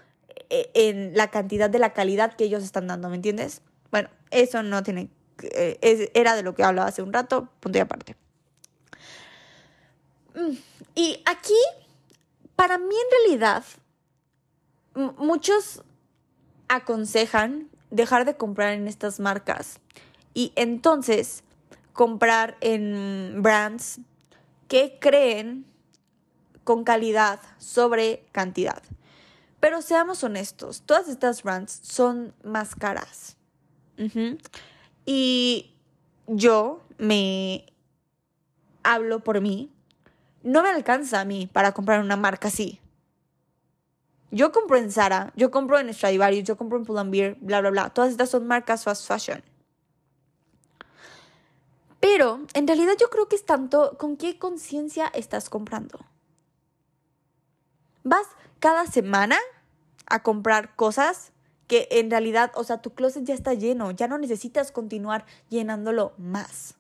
e, 0.51 0.71
en 0.75 1.17
la 1.17 1.31
cantidad 1.31 1.71
de 1.71 1.79
la 1.79 1.93
calidad 1.93 2.35
que 2.35 2.45
ellos 2.45 2.63
están 2.63 2.87
dando, 2.87 3.09
¿me 3.09 3.17
entiendes? 3.17 3.63
Bueno, 3.91 4.09
eso 4.31 4.63
no 4.63 4.83
tiene, 4.83 5.11
eh, 5.43 6.11
era 6.15 6.35
de 6.35 6.43
lo 6.43 6.55
que 6.55 6.65
hablaba 6.65 6.89
hace 6.89 7.03
un 7.03 7.13
rato, 7.13 7.49
punto 7.61 7.79
y 7.79 7.81
aparte. 7.81 8.17
Mm, 10.35 10.57
y 10.95 11.23
aquí, 11.27 11.59
para 12.57 12.79
mí 12.79 12.95
en 12.95 13.11
realidad, 13.11 13.65
muchos 15.17 15.83
aconsejan 16.73 17.69
dejar 17.91 18.25
de 18.25 18.35
comprar 18.35 18.73
en 18.73 18.89
estas 18.89 19.21
marcas 19.21 19.79
y 20.33 20.53
entonces 20.57 21.45
comprar 21.93 22.57
en 22.63 23.43
brands 23.43 24.01
que 24.69 24.97
creen 24.99 25.67
con 26.65 26.85
calidad 26.85 27.41
sobre 27.59 28.25
cantidad. 28.33 28.83
Pero 29.61 29.83
seamos 29.83 30.25
honestos, 30.25 30.83
todas 30.87 31.09
estas 31.09 31.43
brands 31.43 31.79
son 31.83 32.35
más 32.43 32.75
caras. 32.75 33.37
Y 35.05 35.75
yo 36.27 36.83
me 36.97 37.67
hablo 38.83 39.21
por 39.21 39.43
mí. 39.43 39.71
No 40.43 40.63
me 40.63 40.71
alcanza 40.71 41.21
a 41.21 41.25
mí 41.25 41.47
para 41.53 41.73
comprar 41.73 42.01
una 42.01 42.17
marca 42.17 42.49
así. 42.49 42.81
Yo 44.33 44.51
compro 44.51 44.79
en 44.79 44.91
Zara, 44.91 45.31
yo 45.37 45.51
compro 45.51 45.79
en 45.79 45.93
Stradivarius, 45.93 46.45
yo 46.45 46.57
compro 46.57 46.79
en 46.79 46.87
Pull&Bear, 46.87 47.37
bla, 47.41 47.61
bla, 47.61 47.71
bla. 47.71 47.91
Todas 47.91 48.11
estas 48.11 48.31
son 48.31 48.47
marcas 48.47 48.83
fast 48.83 49.07
fashion. 49.07 49.45
Pero 52.01 52.41
en 52.55 52.67
realidad 52.67 52.95
yo 52.99 53.11
creo 53.11 53.29
que 53.29 53.37
es 53.37 53.45
tanto 53.45 53.99
con 53.99 54.17
qué 54.17 54.39
conciencia 54.39 55.07
estás 55.15 55.51
comprando. 55.51 56.01
Vas 58.05 58.27
cada 58.59 58.87
semana 58.87 59.37
a 60.07 60.23
comprar 60.23 60.75
cosas 60.77 61.33
que 61.69 61.89
en 61.91 62.11
realidad, 62.11 62.53
o 62.55 62.65
sea, 62.65 62.81
tu 62.81 62.95
closet 62.95 63.25
ya 63.25 63.35
está 63.35 63.53
lleno, 63.53 63.91
ya 63.91 64.09
no 64.09 64.17
necesitas 64.17 64.73
continuar 64.73 65.27
llenándolo 65.51 66.15
más. 66.17 66.75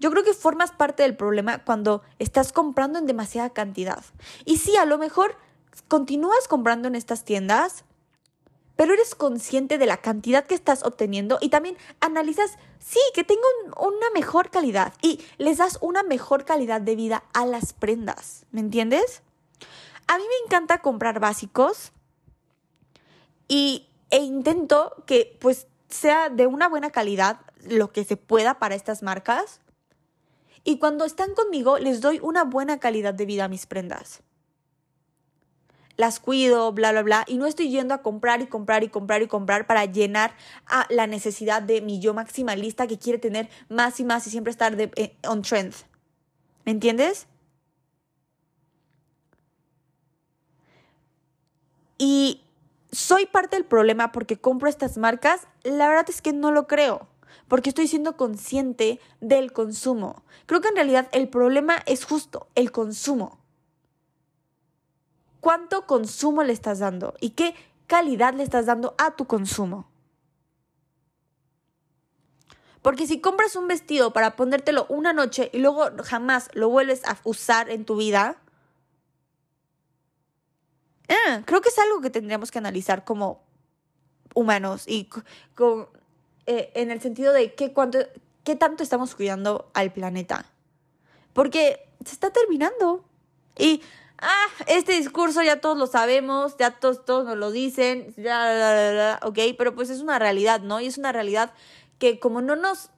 Yo 0.00 0.10
creo 0.10 0.24
que 0.24 0.34
formas 0.34 0.72
parte 0.72 1.02
del 1.04 1.16
problema 1.16 1.62
cuando 1.64 2.02
estás 2.18 2.52
comprando 2.52 2.98
en 2.98 3.06
demasiada 3.06 3.50
cantidad. 3.50 4.02
Y 4.44 4.56
sí, 4.56 4.76
a 4.76 4.86
lo 4.86 4.98
mejor 4.98 5.36
continúas 5.88 6.48
comprando 6.48 6.88
en 6.88 6.94
estas 6.94 7.24
tiendas, 7.24 7.84
pero 8.76 8.94
eres 8.94 9.14
consciente 9.14 9.76
de 9.76 9.84
la 9.84 9.98
cantidad 9.98 10.46
que 10.46 10.54
estás 10.54 10.82
obteniendo 10.84 11.36
y 11.40 11.50
también 11.50 11.76
analizas, 12.00 12.56
sí, 12.78 12.98
que 13.14 13.24
tengo 13.24 13.42
una 13.78 14.08
mejor 14.14 14.50
calidad 14.50 14.94
y 15.02 15.20
les 15.36 15.58
das 15.58 15.76
una 15.82 16.02
mejor 16.02 16.46
calidad 16.46 16.80
de 16.80 16.96
vida 16.96 17.22
a 17.34 17.44
las 17.44 17.74
prendas, 17.74 18.46
¿me 18.52 18.60
entiendes? 18.60 19.22
A 20.06 20.16
mí 20.16 20.24
me 20.24 20.46
encanta 20.46 20.80
comprar 20.80 21.20
básicos 21.20 21.92
y, 23.48 23.86
e 24.08 24.20
intento 24.20 25.04
que 25.06 25.36
pues 25.40 25.66
sea 25.90 26.30
de 26.30 26.46
una 26.46 26.66
buena 26.66 26.88
calidad 26.88 27.40
lo 27.68 27.92
que 27.92 28.04
se 28.04 28.16
pueda 28.16 28.58
para 28.58 28.74
estas 28.74 29.02
marcas. 29.02 29.60
Y 30.64 30.78
cuando 30.78 31.04
están 31.04 31.34
conmigo 31.34 31.78
les 31.78 32.00
doy 32.00 32.20
una 32.22 32.44
buena 32.44 32.78
calidad 32.78 33.14
de 33.14 33.26
vida 33.26 33.44
a 33.44 33.48
mis 33.48 33.66
prendas. 33.66 34.20
Las 35.96 36.20
cuido, 36.20 36.72
bla, 36.72 36.92
bla, 36.92 37.02
bla. 37.02 37.24
Y 37.26 37.36
no 37.36 37.46
estoy 37.46 37.70
yendo 37.70 37.92
a 37.92 38.02
comprar 38.02 38.40
y 38.40 38.46
comprar 38.46 38.84
y 38.84 38.88
comprar 38.88 39.22
y 39.22 39.26
comprar 39.26 39.66
para 39.66 39.84
llenar 39.84 40.34
a 40.66 40.86
la 40.88 41.06
necesidad 41.06 41.60
de 41.62 41.82
mi 41.82 42.00
yo 42.00 42.14
maximalista 42.14 42.86
que 42.86 42.98
quiere 42.98 43.18
tener 43.18 43.48
más 43.68 44.00
y 44.00 44.04
más 44.04 44.26
y 44.26 44.30
siempre 44.30 44.50
estar 44.50 44.76
de, 44.76 44.90
eh, 44.96 45.16
on 45.26 45.42
trend. 45.42 45.74
¿Me 46.64 46.72
entiendes? 46.72 47.26
y 52.00 52.40
soy 52.92 53.26
parte 53.26 53.56
del 53.56 53.66
problema 53.66 54.10
porque 54.10 54.38
compro 54.38 54.70
estas 54.70 54.96
marcas, 54.96 55.46
la 55.64 55.86
verdad 55.86 56.06
es 56.08 56.22
que 56.22 56.32
no 56.32 56.50
lo 56.50 56.66
creo, 56.66 57.06
porque 57.50 57.68
estoy 57.68 57.86
siendo 57.86 58.16
consciente 58.16 58.98
del 59.20 59.52
consumo. 59.52 60.22
Creo 60.46 60.62
que 60.62 60.68
en 60.68 60.76
realidad 60.76 61.08
el 61.12 61.28
problema 61.28 61.82
es 61.84 62.06
justo 62.06 62.46
el 62.54 62.72
consumo. 62.72 63.40
¿Cuánto 65.40 65.86
consumo 65.86 66.42
le 66.44 66.54
estás 66.54 66.78
dando 66.78 67.12
y 67.20 67.30
qué 67.30 67.54
calidad 67.86 68.32
le 68.32 68.44
estás 68.44 68.64
dando 68.64 68.94
a 68.96 69.16
tu 69.16 69.26
consumo? 69.26 69.90
Porque 72.80 73.06
si 73.06 73.20
compras 73.20 73.56
un 73.56 73.68
vestido 73.68 74.14
para 74.14 74.36
ponértelo 74.36 74.86
una 74.88 75.12
noche 75.12 75.50
y 75.52 75.58
luego 75.58 75.90
jamás 76.04 76.48
lo 76.54 76.70
vuelves 76.70 77.04
a 77.04 77.18
usar 77.24 77.68
en 77.68 77.84
tu 77.84 77.96
vida, 77.96 78.38
Ah, 81.10 81.42
creo 81.44 81.60
que 81.60 81.70
es 81.70 81.78
algo 81.78 82.00
que 82.00 82.10
tendríamos 82.10 82.52
que 82.52 82.58
analizar 82.58 83.04
como 83.04 83.42
humanos 84.32 84.84
y 84.86 85.10
eh, 86.50 86.72
en 86.74 86.90
el 86.90 87.00
sentido 87.00 87.32
de 87.32 87.54
qué, 87.54 87.72
cuánto, 87.72 88.00
qué 88.42 88.56
tanto 88.56 88.82
estamos 88.82 89.14
cuidando 89.14 89.70
al 89.72 89.92
planeta. 89.92 90.46
Porque 91.32 91.88
se 92.04 92.12
está 92.12 92.32
terminando. 92.32 93.04
Y, 93.56 93.82
ah, 94.18 94.46
este 94.66 94.94
discurso 94.94 95.44
ya 95.44 95.60
todos 95.60 95.78
lo 95.78 95.86
sabemos, 95.86 96.56
ya 96.58 96.72
todos, 96.72 97.04
todos 97.04 97.24
nos 97.24 97.36
lo 97.36 97.52
dicen, 97.52 98.12
ya, 98.16 99.20
ok, 99.22 99.38
pero 99.56 99.76
pues 99.76 99.90
es 99.90 100.00
una 100.00 100.18
realidad, 100.18 100.60
¿no? 100.60 100.80
Y 100.80 100.86
es 100.86 100.98
una 100.98 101.12
realidad 101.12 101.54
que 102.00 102.18
como 102.18 102.40
no 102.40 102.56
nos 102.56 102.90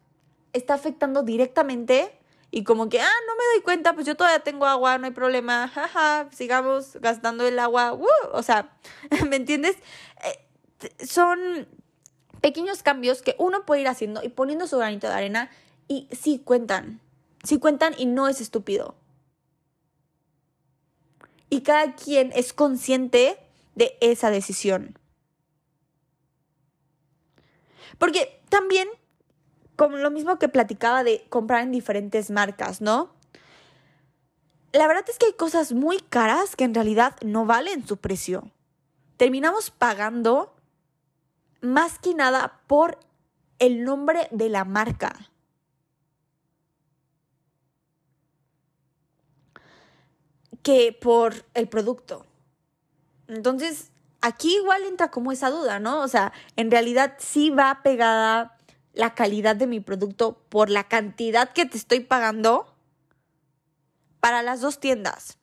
está 0.55 0.73
afectando 0.73 1.23
directamente, 1.23 2.19
y 2.51 2.65
como 2.65 2.88
que, 2.88 3.03
ah, 3.03 3.21
no 3.27 3.35
me 3.35 3.45
doy 3.53 3.62
cuenta, 3.65 3.93
pues 3.93 4.07
yo 4.07 4.15
todavía 4.17 4.41
tengo 4.41 4.65
agua, 4.65 4.97
no 4.97 5.05
hay 5.05 5.12
problema, 5.12 5.69
jaja, 5.69 6.31
sigamos 6.33 6.97
gastando 7.03 7.47
el 7.47 7.59
agua, 7.59 7.99
o 8.33 8.43
sea, 8.43 8.75
¿me 9.29 9.37
entiendes? 9.37 9.77
Eh, 10.25 11.07
son 11.07 11.69
pequeños 12.42 12.83
cambios 12.83 13.22
que 13.22 13.35
uno 13.38 13.64
puede 13.64 13.81
ir 13.81 13.88
haciendo 13.88 14.22
y 14.22 14.28
poniendo 14.28 14.66
su 14.66 14.76
granito 14.76 15.09
de 15.09 15.14
arena 15.14 15.50
y 15.88 16.09
sí 16.11 16.42
cuentan, 16.44 17.00
sí 17.42 17.59
cuentan 17.59 17.94
y 17.96 18.05
no 18.05 18.28
es 18.28 18.42
estúpido. 18.42 18.94
Y 21.48 21.62
cada 21.62 21.94
quien 21.94 22.33
es 22.35 22.52
consciente 22.52 23.38
de 23.74 23.96
esa 24.00 24.31
decisión. 24.31 24.98
Porque 27.98 28.40
también 28.48 28.88
como 29.76 29.96
lo 29.96 30.11
mismo 30.11 30.38
que 30.38 30.48
platicaba 30.48 31.02
de 31.02 31.24
comprar 31.28 31.62
en 31.62 31.72
diferentes 31.72 32.31
marcas, 32.31 32.81
¿no? 32.81 33.11
La 34.72 34.87
verdad 34.87 35.05
es 35.09 35.18
que 35.18 35.26
hay 35.26 35.33
cosas 35.33 35.72
muy 35.72 35.98
caras 35.98 36.57
que 36.57 36.64
en 36.64 36.74
realidad 36.74 37.16
no 37.22 37.46
valen 37.46 37.87
su 37.87 37.96
precio. 37.96 38.50
Terminamos 39.16 39.70
pagando 39.70 40.55
más 41.62 41.98
que 41.98 42.14
nada 42.14 42.61
por 42.66 42.98
el 43.59 43.85
nombre 43.85 44.29
de 44.31 44.48
la 44.48 44.64
marca. 44.64 45.33
que 50.62 50.96
por 50.98 51.44
el 51.55 51.68
producto. 51.68 52.25
Entonces, 53.27 53.90
aquí 54.20 54.55
igual 54.57 54.85
entra 54.85 55.11
como 55.11 55.33
esa 55.33 55.51
duda, 55.51 55.81
¿no? 55.81 56.01
O 56.03 56.09
sea, 56.09 56.33
en 56.57 56.70
realidad 56.70 57.16
sí 57.18 57.51
va 57.51 57.81
pegada 57.83 58.57
la 58.94 59.14
calidad 59.14 59.57
de 59.57 59.66
mi 59.66 59.81
producto 59.81 60.38
por 60.48 60.70
la 60.70 60.85
cantidad 60.85 61.53
que 61.53 61.66
te 61.66 61.77
estoy 61.77 62.01
pagando 62.01 62.75
para 64.20 64.42
las 64.42 64.61
dos 64.61 64.79
tiendas. 64.79 65.38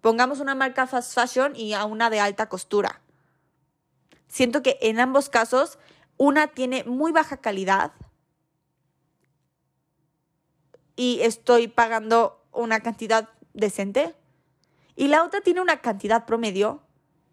Pongamos 0.00 0.40
una 0.40 0.54
marca 0.54 0.86
fast 0.86 1.14
fashion 1.14 1.54
y 1.54 1.74
a 1.74 1.84
una 1.84 2.08
de 2.08 2.20
alta 2.20 2.48
costura. 2.48 3.02
Siento 4.28 4.62
que 4.62 4.78
en 4.82 5.00
ambos 5.00 5.28
casos 5.28 5.78
una 6.16 6.48
tiene 6.48 6.84
muy 6.84 7.12
baja 7.12 7.38
calidad 7.38 7.92
y 10.96 11.20
estoy 11.22 11.68
pagando 11.68 12.44
una 12.52 12.80
cantidad 12.80 13.28
decente. 13.54 14.14
Y 14.96 15.08
la 15.08 15.24
otra 15.24 15.40
tiene 15.40 15.60
una 15.60 15.80
cantidad 15.80 16.26
promedio, 16.26 16.82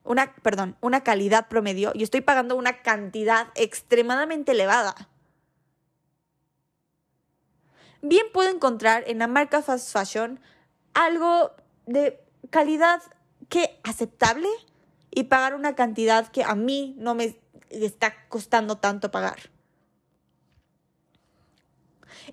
una, 0.04 0.36
perdón, 0.36 0.78
una 0.82 1.04
calidad 1.04 1.48
promedio 1.48 1.92
y 1.96 2.04
estoy 2.04 2.22
pagando 2.22 2.56
una 2.56 2.84
cantidad 2.84 3.48
extremadamente 3.56 4.52
elevada. 4.52 5.10
Bien 8.04 8.28
puedo 8.32 8.50
encontrar 8.50 9.04
en 9.08 9.18
la 9.18 9.28
marca 9.28 9.64
fast 9.64 9.92
fashion 9.92 10.40
algo 10.94 11.56
de 11.88 12.24
calidad 12.52 13.02
que 13.50 13.80
aceptable 13.84 14.48
y 15.16 15.24
pagar 15.24 15.56
una 15.56 15.76
cantidad 15.76 16.28
que 16.28 16.44
a 16.44 16.54
mí 16.54 16.94
no 17.00 17.16
me 17.16 17.40
está 17.70 18.14
costando 18.28 18.78
tanto 18.78 19.10
pagar. 19.10 19.50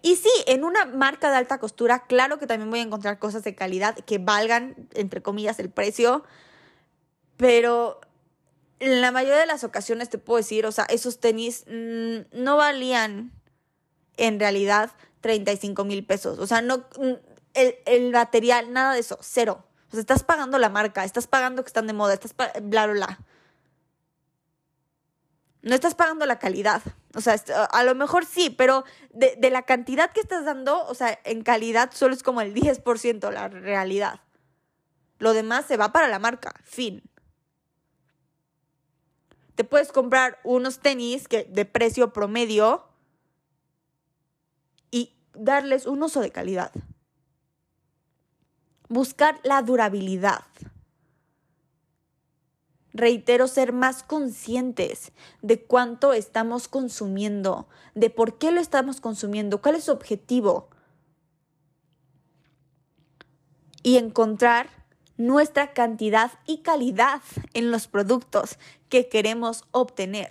Y 0.02 0.16
sí, 0.16 0.30
en 0.46 0.64
una 0.64 0.84
marca 0.84 1.30
de 1.30 1.36
alta 1.36 1.58
costura, 1.58 2.06
claro 2.06 2.38
que 2.38 2.46
también 2.46 2.70
voy 2.70 2.80
a 2.80 2.82
encontrar 2.82 3.18
cosas 3.18 3.44
de 3.44 3.54
calidad 3.54 3.94
que 3.94 4.18
valgan, 4.18 4.74
entre 4.94 5.22
comillas, 5.22 5.60
el 5.60 5.70
precio. 5.70 6.24
Pero 7.36 8.00
en 8.80 9.00
la 9.00 9.12
mayoría 9.12 9.38
de 9.38 9.46
las 9.46 9.62
ocasiones 9.62 10.10
te 10.10 10.18
puedo 10.18 10.38
decir, 10.38 10.66
o 10.66 10.72
sea, 10.72 10.84
esos 10.86 11.20
tenis 11.20 11.64
mm, 11.68 12.42
no 12.42 12.56
valían 12.56 13.32
en 14.16 14.40
realidad 14.40 14.90
35 15.20 15.84
mil 15.84 16.04
pesos. 16.04 16.40
O 16.40 16.48
sea, 16.48 16.62
no, 16.62 16.78
mm, 16.98 17.12
el, 17.54 17.76
el, 17.86 18.10
material, 18.10 18.72
nada 18.72 18.94
de 18.94 19.00
eso, 19.00 19.18
cero. 19.20 19.64
O 19.92 19.94
sea, 19.94 20.00
estás 20.00 20.24
pagando 20.24 20.58
la 20.58 20.68
marca, 20.68 21.04
estás 21.04 21.26
pagando 21.26 21.62
que 21.62 21.68
están 21.68 21.86
de 21.86 21.92
moda, 21.92 22.14
estás 22.14 22.34
bla, 22.34 22.86
bla, 22.86 22.86
bla 22.86 23.18
no 25.62 25.74
estás 25.74 25.94
pagando 25.94 26.26
la 26.26 26.38
calidad. 26.38 26.82
O 27.14 27.20
sea, 27.20 27.34
a 27.70 27.84
lo 27.84 27.94
mejor 27.94 28.26
sí, 28.26 28.50
pero 28.50 28.84
de, 29.12 29.50
la 29.50 29.62
cantidad 29.62 30.10
que 30.10 30.20
estás 30.20 30.44
dando, 30.44 30.84
o 30.86 30.94
sea, 30.94 31.18
en 31.24 31.42
calidad 31.42 31.90
solo 31.92 32.14
es 32.14 32.22
como 32.22 32.40
el 32.40 32.52
10% 32.52 33.30
la 33.30 33.48
realidad. 33.48 34.20
Lo 35.18 35.32
demás 35.32 35.66
se 35.66 35.76
va 35.76 35.92
para 35.92 36.08
la 36.08 36.18
marca, 36.18 36.52
fin. 36.64 37.02
Te 39.54 39.62
puedes 39.62 39.92
comprar 39.92 40.40
unos 40.42 40.80
tenis 40.80 41.28
que, 41.28 41.44
de 41.44 41.64
precio 41.64 42.12
promedio 42.12 42.88
y 44.90 45.14
darles 45.34 45.86
un 45.86 46.02
uso 46.02 46.20
de 46.20 46.32
calidad. 46.32 46.72
Buscar 48.92 49.40
la 49.42 49.62
durabilidad 49.62 50.44
reitero, 52.92 53.48
ser 53.48 53.72
más 53.72 54.02
conscientes 54.02 55.12
de 55.40 55.62
cuánto 55.64 56.12
estamos 56.12 56.68
consumiendo, 56.68 57.66
de 57.94 58.10
por 58.10 58.36
qué 58.36 58.50
lo 58.52 58.60
estamos 58.60 59.00
consumiendo, 59.00 59.62
cuál 59.62 59.76
es 59.76 59.84
su 59.84 59.92
objetivo. 59.92 60.68
Y 63.82 63.96
encontrar 63.96 64.68
nuestra 65.16 65.72
cantidad 65.72 66.30
y 66.46 66.58
calidad 66.58 67.22
en 67.54 67.70
los 67.70 67.88
productos 67.88 68.58
que 68.90 69.08
queremos 69.08 69.64
obtener. 69.70 70.28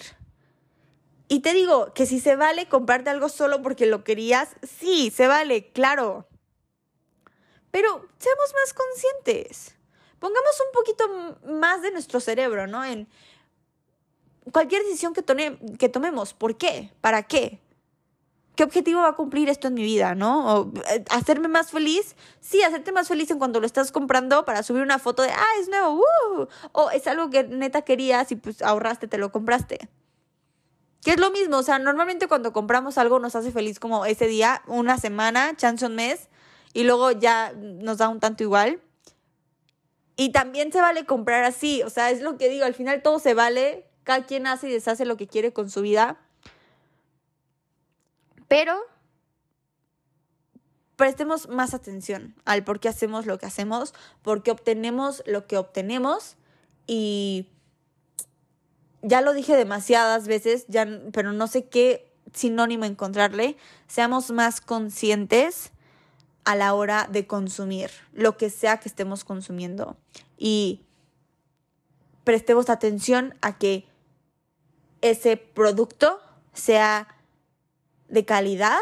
Y 1.28 1.40
te 1.40 1.54
digo 1.54 1.96
que 1.96 2.06
si 2.06 2.20
se 2.20 2.36
vale 2.36 2.68
comprarte 2.68 3.10
algo 3.10 3.28
solo 3.28 3.64
porque 3.64 3.88
lo 3.88 4.04
querías, 4.04 4.50
sí, 4.62 5.10
se 5.10 5.26
vale, 5.26 5.72
claro. 5.72 6.28
Pero 7.72 8.06
seamos 8.20 8.54
más 8.54 8.74
conscientes 8.74 9.76
pongamos 10.22 10.56
un 10.68 10.72
poquito 10.72 11.52
más 11.52 11.82
de 11.82 11.92
nuestro 11.92 12.20
cerebro, 12.20 12.68
¿no? 12.68 12.86
En 12.86 13.10
cualquier 14.52 14.84
decisión 14.84 15.14
que, 15.14 15.24
que 15.80 15.90
tomemos. 15.90 16.34
¿Por 16.36 16.58
qué? 16.58 16.92
¿Para 17.02 17.24
qué? 17.24 17.60
¿Qué 18.56 18.64
objetivo 18.64 19.02
va 19.02 19.10
a 19.10 19.16
cumplir 19.16 19.50
esto 19.50 19.68
en 19.68 19.74
mi 19.74 19.82
vida, 19.82 20.14
no? 20.14 20.56
O, 20.56 20.72
eh, 20.92 21.04
¿Hacerme 21.10 21.48
más 21.48 21.72
feliz? 21.72 22.16
Sí, 22.40 22.62
hacerte 22.62 22.92
más 22.92 23.08
feliz 23.08 23.32
en 23.32 23.40
cuando 23.40 23.60
lo 23.60 23.66
estás 23.66 23.92
comprando 23.92 24.46
para 24.46 24.62
subir 24.62 24.84
una 24.84 25.00
foto 25.00 25.24
de, 25.24 25.32
ah, 25.32 25.54
es 25.60 25.68
nuevo, 25.70 25.96
uh", 25.96 26.48
o 26.72 26.92
es 26.92 27.08
algo 27.08 27.32
que 27.32 27.44
neta 27.44 27.82
querías 27.82 28.32
y 28.32 28.36
pues 28.36 28.62
ahorraste, 28.62 29.08
te 29.08 29.18
lo 29.18 29.32
compraste. 29.32 29.90
Que 31.04 31.12
es 31.12 31.20
lo 31.20 31.32
mismo, 31.32 31.58
o 31.58 31.64
sea, 31.64 31.80
normalmente 31.80 32.28
cuando 32.28 32.54
compramos 32.54 33.00
algo 33.00 33.18
nos 33.18 33.36
hace 33.36 33.52
feliz 33.52 33.80
como 33.80 34.06
ese 34.06 34.28
día, 34.28 34.62
una 34.68 35.00
semana, 35.00 35.58
chance 35.58 35.84
un 35.84 35.96
mes, 35.96 36.30
y 36.74 36.84
luego 36.84 37.12
ya 37.12 37.54
nos 37.56 37.98
da 37.98 38.10
un 38.10 38.20
tanto 38.20 38.44
igual. 38.44 38.82
Y 40.16 40.32
también 40.32 40.72
se 40.72 40.82
vale 40.82 41.06
comprar 41.06 41.44
así, 41.44 41.84
o 41.84 41.90
sea, 41.90 42.12
es 42.12 42.22
lo 42.22 42.38
que 42.38 42.50
digo, 42.50 42.66
al 42.66 42.76
final 42.76 43.02
todo 43.02 43.20
se 43.20 43.34
vale, 43.34 43.86
cada 44.04 44.26
quien 44.26 44.48
hace 44.48 44.70
y 44.70 44.72
deshace 44.72 45.06
lo 45.06 45.18
que 45.18 45.28
quiere 45.28 45.54
con 45.54 45.70
su 45.70 45.82
vida. 45.82 46.20
Pero 48.48 48.78
prestemos 50.96 51.50
más 51.50 51.74
atención 51.74 52.36
al 52.46 52.64
por 52.64 52.80
qué 52.80 52.90
hacemos 52.90 53.26
lo 53.26 53.40
que 53.40 53.48
hacemos, 53.48 53.94
por 54.22 54.44
qué 54.44 54.52
obtenemos 54.52 55.24
lo 55.26 55.48
que 55.48 55.58
obtenemos 55.58 56.36
y 56.86 57.48
ya 59.02 59.22
lo 59.22 59.34
dije 59.34 59.56
demasiadas 59.56 60.28
veces, 60.28 60.66
ya, 60.68 60.86
pero 61.12 61.34
no 61.34 61.48
sé 61.48 61.66
qué 61.66 62.12
sinónimo 62.34 62.86
encontrarle. 62.86 63.58
Seamos 63.88 64.30
más 64.32 64.62
conscientes 64.62 65.72
a 66.44 66.56
la 66.56 66.74
hora 66.74 67.08
de 67.12 67.28
consumir 67.28 67.92
lo 68.14 68.38
que 68.38 68.50
sea 68.50 68.78
que 68.78 68.90
estemos 68.90 69.24
consumiendo. 69.24 69.98
Y 70.38 70.82
prestemos 72.24 72.70
atención 72.70 73.36
a 73.42 73.58
que 73.58 73.86
ese 75.02 75.38
producto 75.38 76.20
sea 76.54 77.08
de 78.10 78.26
calidad. 78.26 78.82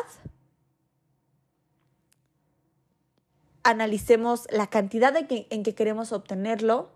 Analicemos 3.63 4.47
la 4.51 4.67
cantidad 4.67 5.13
de 5.13 5.27
que, 5.27 5.47
en 5.49 5.63
que 5.63 5.75
queremos 5.75 6.11
obtenerlo 6.11 6.89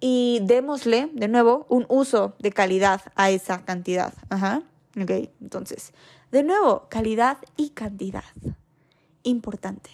y 0.00 0.40
démosle 0.42 1.08
de 1.12 1.28
nuevo 1.28 1.66
un 1.68 1.86
uso 1.88 2.34
de 2.40 2.50
calidad 2.50 3.00
a 3.14 3.30
esa 3.30 3.64
cantidad. 3.64 4.12
Ajá. 4.28 4.62
Ok, 5.00 5.10
entonces, 5.40 5.92
de 6.32 6.42
nuevo, 6.42 6.86
calidad 6.90 7.38
y 7.56 7.70
cantidad 7.70 8.24
importante. 9.22 9.90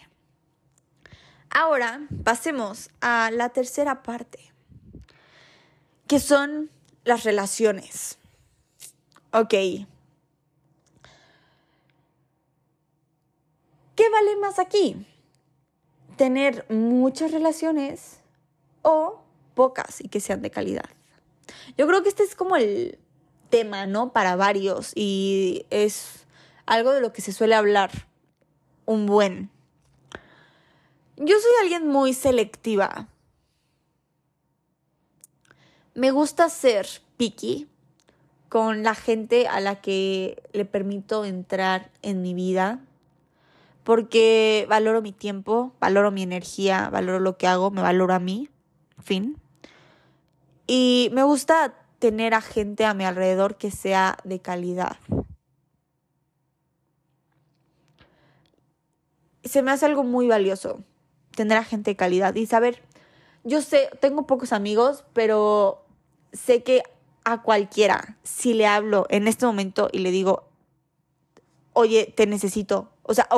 Ahora 1.51 2.07
pasemos 2.25 2.91
a 3.01 3.31
la 3.31 3.51
tercera 3.51 4.03
parte, 4.03 4.53
que 6.07 6.21
son 6.21 6.71
las 7.05 7.25
relaciones. 7.25 8.19
Ok. 9.33 9.51
¿Qué 13.97 14.11
vale 14.11 14.37
más 14.37 14.59
aquí? 14.59 15.07
¿Tener 16.17 16.67
muchas 16.71 17.31
relaciones 17.31 18.21
o 18.83 19.23
pocas 19.55 20.01
y 20.01 20.09
que 20.09 20.21
sean 20.21 20.43
de 20.43 20.51
calidad? 20.51 20.89
Yo 21.77 21.87
creo 21.87 22.03
que 22.03 22.09
este 22.09 22.25
es 22.25 22.35
como 22.35 22.57
el 22.57 22.99
tema, 23.51 23.87
¿no? 23.87 24.13
Para 24.13 24.37
varios 24.37 24.93
y 24.95 25.67
es 25.71 26.27
algo 26.67 26.93
de 26.93 27.01
lo 27.01 27.13
que 27.13 27.23
se 27.23 27.33
suele 27.33 27.55
hablar 27.55 28.08
un 28.89 29.05
buen. 29.05 29.51
Yo 31.17 31.39
soy 31.39 31.53
alguien 31.63 31.87
muy 31.87 32.15
selectiva. 32.15 33.07
Me 35.95 36.11
gusta 36.11 36.49
ser 36.49 36.87
picky 37.19 37.69
con 38.49 38.83
la 38.83 38.95
gente 38.95 39.47
a 39.47 39.61
la 39.61 39.83
que 39.83 40.43
le 40.53 40.65
permito 40.65 41.27
entrar 41.27 41.91
en 42.01 42.23
mi 42.23 42.33
vida 42.33 42.81
porque 43.85 44.67
valoro 44.71 45.03
mi 45.03 45.13
tiempo, 45.13 45.73
valoro 45.81 46.11
mi 46.11 46.23
energía, 46.23 46.89
valoro 46.89 47.21
lo 47.21 47.37
que 47.37 47.47
hago, 47.47 47.71
me 47.71 47.83
valoro 47.83 48.15
a 48.15 48.19
mí, 48.19 48.49
fin. 49.03 49.37
Y 50.67 51.11
me 51.13 51.25
gusta 51.25 51.75
tener 51.99 52.33
a 52.33 52.41
gente 52.41 52.87
a 52.87 52.95
mi 52.95 53.05
alrededor 53.05 53.57
que 53.57 53.71
sea 53.71 54.17
de 54.25 54.41
calidad. 54.41 54.97
Se 59.49 59.63
me 59.63 59.71
hace 59.71 59.87
algo 59.87 60.05
muy 60.05 60.29
valioso 60.29 60.83
tener 61.35 61.59
a 61.59 61.65
gente 61.65 61.93
de 61.93 61.97
calidad 61.97 62.35
y 62.35 62.47
saber, 62.47 62.83
yo 63.45 63.63
sé, 63.63 63.91
tengo 64.01 64.27
pocos 64.27 64.53
amigos, 64.53 65.05
pero 65.13 65.85
sé 66.33 66.63
que 66.63 66.83
a 67.25 67.43
cualquiera, 67.43 68.17
si 68.23 68.55
le 68.55 68.67
hablo 68.67 69.07
en 69.11 69.29
este 69.29 69.47
momento 69.47 69.89
y 69.93 69.99
le 69.99 70.11
digo, 70.11 70.49
oye, 71.73 72.13
te 72.17 72.27
necesito, 72.27 72.91
o 73.03 73.15
sea, 73.15 73.29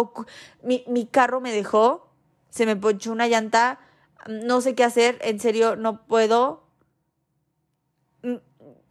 mi, 0.63 0.85
mi 0.87 1.07
carro 1.07 1.41
me 1.41 1.53
dejó 1.53 2.11
se 2.51 2.67
me 2.67 2.77
ponchó 2.77 3.13
una 3.13 3.29
llanta, 3.29 3.79
no 4.29 4.61
sé 4.61 4.75
qué 4.75 4.85
hacer, 4.85 5.19
en 5.23 5.41
serio, 5.41 5.77
no 5.77 6.05
puedo. 6.07 6.65
Mm, 8.23 8.37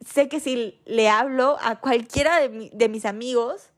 sé 0.04 0.30
que 0.30 0.40
si 0.40 0.82
le 0.86 1.10
hablo 1.10 1.58
a 1.62 1.80
cualquiera 1.80 2.40
de, 2.40 2.72
de 2.74 2.90
mis 2.90 3.06
amigos, 3.06 3.70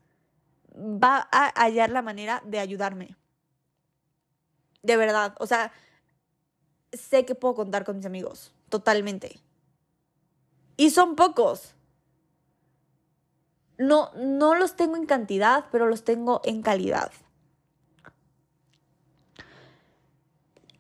va 0.73 1.27
a 1.31 1.51
hallar 1.61 1.89
la 1.89 2.01
manera 2.01 2.41
de 2.45 2.59
ayudarme. 2.59 3.17
De 4.83 4.97
verdad, 4.97 5.35
o 5.39 5.47
sea, 5.47 5.71
sé 6.91 7.25
que 7.25 7.35
puedo 7.35 7.55
contar 7.55 7.83
con 7.85 7.97
mis 7.97 8.05
amigos, 8.05 8.53
totalmente. 8.69 9.39
Y 10.77 10.89
son 10.89 11.15
pocos. 11.15 11.75
No, 13.77 14.11
no 14.15 14.55
los 14.55 14.75
tengo 14.75 14.95
en 14.95 15.05
cantidad, 15.05 15.65
pero 15.71 15.87
los 15.87 16.03
tengo 16.03 16.41
en 16.43 16.61
calidad. 16.61 17.11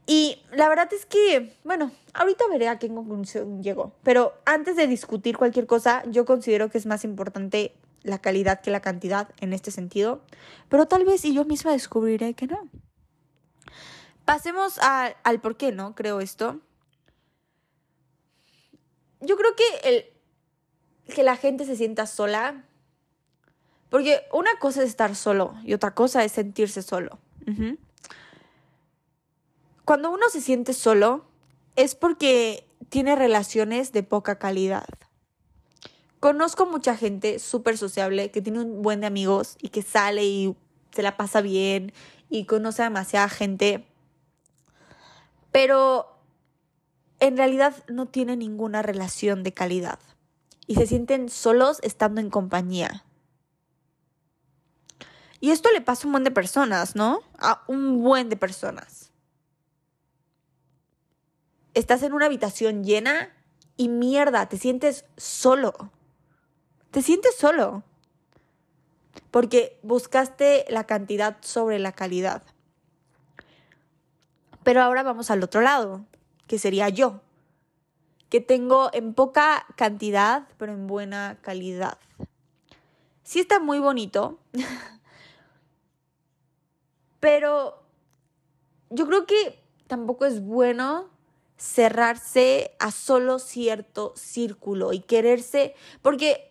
Y 0.05 0.41
la 0.51 0.67
verdad 0.67 0.91
es 0.91 1.05
que, 1.05 1.55
bueno, 1.63 1.89
ahorita 2.13 2.45
veré 2.49 2.67
a 2.67 2.79
qué 2.79 2.89
conclusión 2.89 3.63
llego. 3.63 3.93
Pero 4.03 4.33
antes 4.45 4.75
de 4.75 4.87
discutir 4.87 5.37
cualquier 5.37 5.67
cosa, 5.67 6.03
yo 6.07 6.25
considero 6.25 6.69
que 6.69 6.77
es 6.77 6.85
más 6.85 7.03
importante 7.05 7.73
la 8.03 8.19
calidad 8.19 8.61
que 8.61 8.71
la 8.71 8.81
cantidad 8.81 9.29
en 9.39 9.53
este 9.53 9.71
sentido. 9.71 10.21
Pero 10.67 10.87
tal 10.87 11.05
vez 11.05 11.23
y 11.23 11.33
yo 11.33 11.45
misma 11.45 11.71
descubriré 11.71 12.33
que 12.33 12.47
no. 12.47 12.67
Pasemos 14.25 14.79
al 14.79 15.41
por 15.41 15.57
qué, 15.57 15.71
¿no? 15.71 15.95
Creo 15.95 16.19
esto. 16.19 16.59
Yo 19.19 19.35
creo 19.37 19.55
que 19.55 19.89
el 19.89 20.05
que 21.13 21.23
la 21.23 21.35
gente 21.35 21.65
se 21.65 21.75
sienta 21.75 22.07
sola. 22.07 22.65
Porque 23.89 24.21
una 24.31 24.51
cosa 24.59 24.83
es 24.83 24.89
estar 24.89 25.15
solo 25.15 25.55
y 25.65 25.73
otra 25.73 25.93
cosa 25.93 26.23
es 26.23 26.31
sentirse 26.31 26.81
solo. 26.81 27.19
Cuando 29.83 30.11
uno 30.11 30.29
se 30.29 30.39
siente 30.39 30.73
solo 30.73 31.25
es 31.75 31.95
porque 31.95 32.65
tiene 32.87 33.17
relaciones 33.17 33.91
de 33.91 34.03
poca 34.03 34.39
calidad. 34.39 34.87
Conozco 36.21 36.65
mucha 36.65 36.95
gente 36.95 37.39
súper 37.39 37.77
sociable 37.77 38.31
que 38.31 38.41
tiene 38.41 38.61
un 38.61 38.81
buen 38.81 39.01
de 39.01 39.07
amigos 39.07 39.57
y 39.61 39.69
que 39.69 39.81
sale 39.81 40.23
y 40.23 40.55
se 40.91 41.01
la 41.01 41.17
pasa 41.17 41.41
bien 41.41 41.91
y 42.29 42.45
conoce 42.45 42.83
a 42.83 42.85
demasiada 42.85 43.27
gente, 43.27 43.85
pero 45.51 46.17
en 47.19 47.37
realidad 47.37 47.75
no 47.87 48.07
tiene 48.07 48.35
ninguna 48.35 48.81
relación 48.81 49.43
de 49.43 49.53
calidad 49.53 49.99
y 50.67 50.75
se 50.75 50.87
sienten 50.87 51.29
solos 51.29 51.79
estando 51.83 52.21
en 52.21 52.29
compañía. 52.29 53.05
Y 55.39 55.51
esto 55.51 55.69
le 55.71 55.81
pasa 55.81 56.03
a 56.03 56.07
un 56.07 56.11
buen 56.13 56.23
de 56.23 56.31
personas, 56.31 56.95
¿no? 56.95 57.21
A 57.37 57.63
un 57.67 58.03
buen 58.03 58.29
de 58.29 58.37
personas. 58.37 59.11
Estás 61.73 62.03
en 62.03 62.13
una 62.13 62.27
habitación 62.27 62.83
llena 62.83 63.35
y 63.77 63.89
mierda, 63.89 64.47
te 64.49 64.57
sientes 64.57 65.05
solo 65.17 65.91
te 66.91 67.01
sientes 67.01 67.35
solo. 67.35 67.83
Porque 69.31 69.79
buscaste 69.81 70.65
la 70.69 70.85
cantidad 70.85 71.37
sobre 71.41 71.79
la 71.79 71.93
calidad. 71.93 72.43
Pero 74.63 74.81
ahora 74.81 75.03
vamos 75.03 75.31
al 75.31 75.43
otro 75.43 75.61
lado, 75.61 76.05
que 76.47 76.59
sería 76.59 76.89
yo, 76.89 77.21
que 78.29 78.41
tengo 78.41 78.89
en 78.93 79.13
poca 79.13 79.65
cantidad, 79.75 80.47
pero 80.57 80.73
en 80.73 80.87
buena 80.87 81.37
calidad. 81.41 81.97
Sí 83.23 83.39
está 83.39 83.59
muy 83.59 83.79
bonito, 83.79 84.39
pero 87.19 87.83
yo 88.89 89.07
creo 89.07 89.25
que 89.25 89.59
tampoco 89.87 90.25
es 90.25 90.43
bueno 90.43 91.09
cerrarse 91.57 92.75
a 92.79 92.91
solo 92.91 93.37
cierto 93.37 94.13
círculo 94.15 94.93
y 94.93 94.99
quererse, 94.99 95.75
porque 96.01 96.49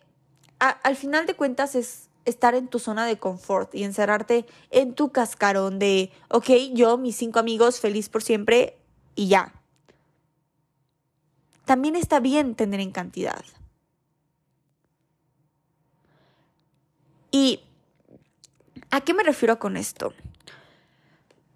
al 0.59 0.95
final 0.95 1.25
de 1.25 1.35
cuentas 1.35 1.75
es 1.75 2.10
estar 2.25 2.55
en 2.55 2.67
tu 2.67 2.79
zona 2.79 3.05
de 3.05 3.17
confort 3.17 3.73
y 3.73 3.83
encerrarte 3.83 4.45
en 4.69 4.93
tu 4.93 5.11
cascarón 5.11 5.79
de, 5.79 6.11
ok, 6.29 6.49
yo, 6.73 6.97
mis 6.97 7.15
cinco 7.15 7.39
amigos, 7.39 7.79
feliz 7.79 8.09
por 8.09 8.23
siempre 8.23 8.77
y 9.15 9.27
ya. 9.27 9.53
También 11.65 11.95
está 11.95 12.19
bien 12.19 12.55
tener 12.55 12.79
en 12.79 12.91
cantidad. 12.91 13.43
¿Y 17.31 17.61
a 18.89 19.01
qué 19.01 19.13
me 19.13 19.23
refiero 19.23 19.59
con 19.59 19.77
esto? 19.77 20.13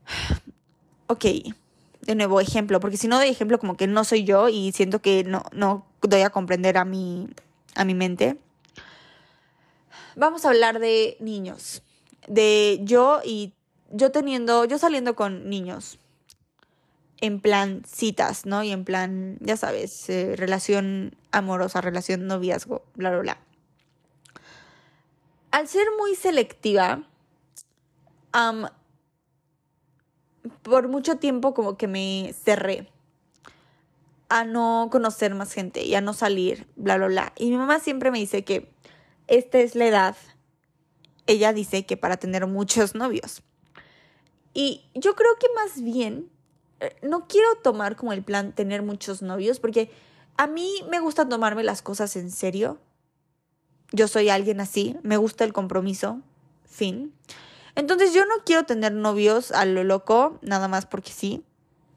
Ok, 1.08 1.24
de 2.02 2.16
nuevo 2.16 2.42
ejemplo, 2.42 2.80
porque 2.80 2.98
si 2.98 3.08
no 3.08 3.18
doy 3.18 3.28
ejemplo 3.28 3.60
como 3.60 3.78
que 3.78 3.86
no 3.86 4.04
soy 4.04 4.24
yo 4.24 4.50
y 4.50 4.72
siento 4.72 5.04
que 5.04 5.24
no, 5.24 5.44
no 5.52 5.86
doy 6.02 6.22
a 6.22 6.32
comprender 6.32 6.80
a 6.80 6.84
mi, 6.84 7.28
a 7.76 7.86
mi 7.86 7.94
mente 7.94 8.40
vamos 10.16 10.46
a 10.46 10.50
hablar 10.50 10.80
de 10.80 11.18
niños. 11.20 11.84
De 12.28 12.80
yo 12.84 13.22
y 13.24 13.54
yo 13.92 14.12
teniendo, 14.12 14.66
yo 14.66 14.78
saliendo 14.78 15.16
con 15.16 15.50
niños. 15.50 16.00
En 17.22 17.40
plan 17.40 17.84
citas, 17.88 18.46
¿no? 18.46 18.64
Y 18.64 18.72
en 18.72 18.84
plan, 18.84 19.38
ya 19.40 19.56
sabes, 19.56 20.10
eh, 20.10 20.36
relación 20.36 21.16
amorosa, 21.32 21.82
relación 21.82 22.28
noviazgo, 22.28 22.84
bla, 22.96 23.12
bla, 23.12 23.20
bla. 23.20 23.38
Al 25.52 25.68
ser 25.68 25.88
muy 25.98 26.16
selectiva, 26.16 27.04
por 30.62 30.90
mucho 30.90 31.18
tiempo 31.18 31.54
como 31.54 31.78
que 31.78 31.88
me 31.88 32.34
cerré 32.44 32.90
a 34.28 34.44
no 34.44 34.90
conocer 34.92 35.34
más 35.36 35.54
gente 35.54 35.84
y 35.84 35.96
a 35.96 36.02
no 36.02 36.14
salir, 36.14 36.68
bla, 36.76 36.98
bla, 36.98 37.08
bla. 37.08 37.34
Y 37.38 37.50
mi 37.50 37.58
mamá 37.58 37.80
siempre 37.80 38.12
me 38.12 38.20
dice 38.20 38.44
que 38.44 38.75
esta 39.28 39.60
es 39.60 39.76
la 39.76 39.88
edad, 39.88 40.16
ella 41.28 41.54
dice 41.54 41.86
que 41.86 41.98
para 41.98 42.18
tener 42.18 42.46
muchos 42.48 42.96
novios. 42.96 43.42
Y 44.54 44.86
yo 44.94 45.16
creo 45.16 45.36
que 45.40 45.48
más 45.56 45.82
bien, 45.82 46.30
eh, 46.80 46.96
no 47.02 47.28
quiero 47.28 47.48
tomar 47.64 47.96
como 47.96 48.14
el 48.14 48.24
plan 48.24 48.54
tener 48.54 48.84
muchos 48.84 49.22
novios, 49.22 49.60
porque 49.60 49.92
a 50.38 50.48
mí 50.48 50.84
me 50.90 51.00
gusta 51.00 51.28
tomarme 51.28 51.64
las 51.64 51.82
cosas 51.82 52.16
en 52.16 52.32
serio. 52.32 52.80
Yo 53.92 54.08
soy 54.08 54.30
alguien 54.30 54.62
así, 54.62 54.98
me 55.04 55.18
gusta 55.18 55.44
el 55.44 55.54
compromiso, 55.54 56.22
fin. 56.66 57.14
Entonces 57.76 58.14
yo 58.14 58.26
no 58.26 58.36
quiero 58.46 58.64
tener 58.64 58.94
novios 58.94 59.52
a 59.52 59.66
lo 59.66 59.84
loco, 59.84 60.40
nada 60.42 60.68
más 60.68 60.86
porque 60.86 61.12
sí, 61.12 61.44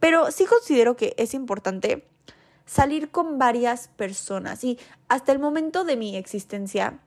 pero 0.01 0.31
sí 0.31 0.45
considero 0.45 0.97
que 0.97 1.15
es 1.17 1.35
importante 1.35 2.05
salir 2.67 3.11
con 3.11 3.39
varias 3.39 3.89
personas 3.89 4.63
y 4.65 4.79
hasta 5.09 5.33
el 5.33 5.39
momento 5.39 5.85
de 5.85 5.97
mi 5.97 6.17
existencia 6.17 7.01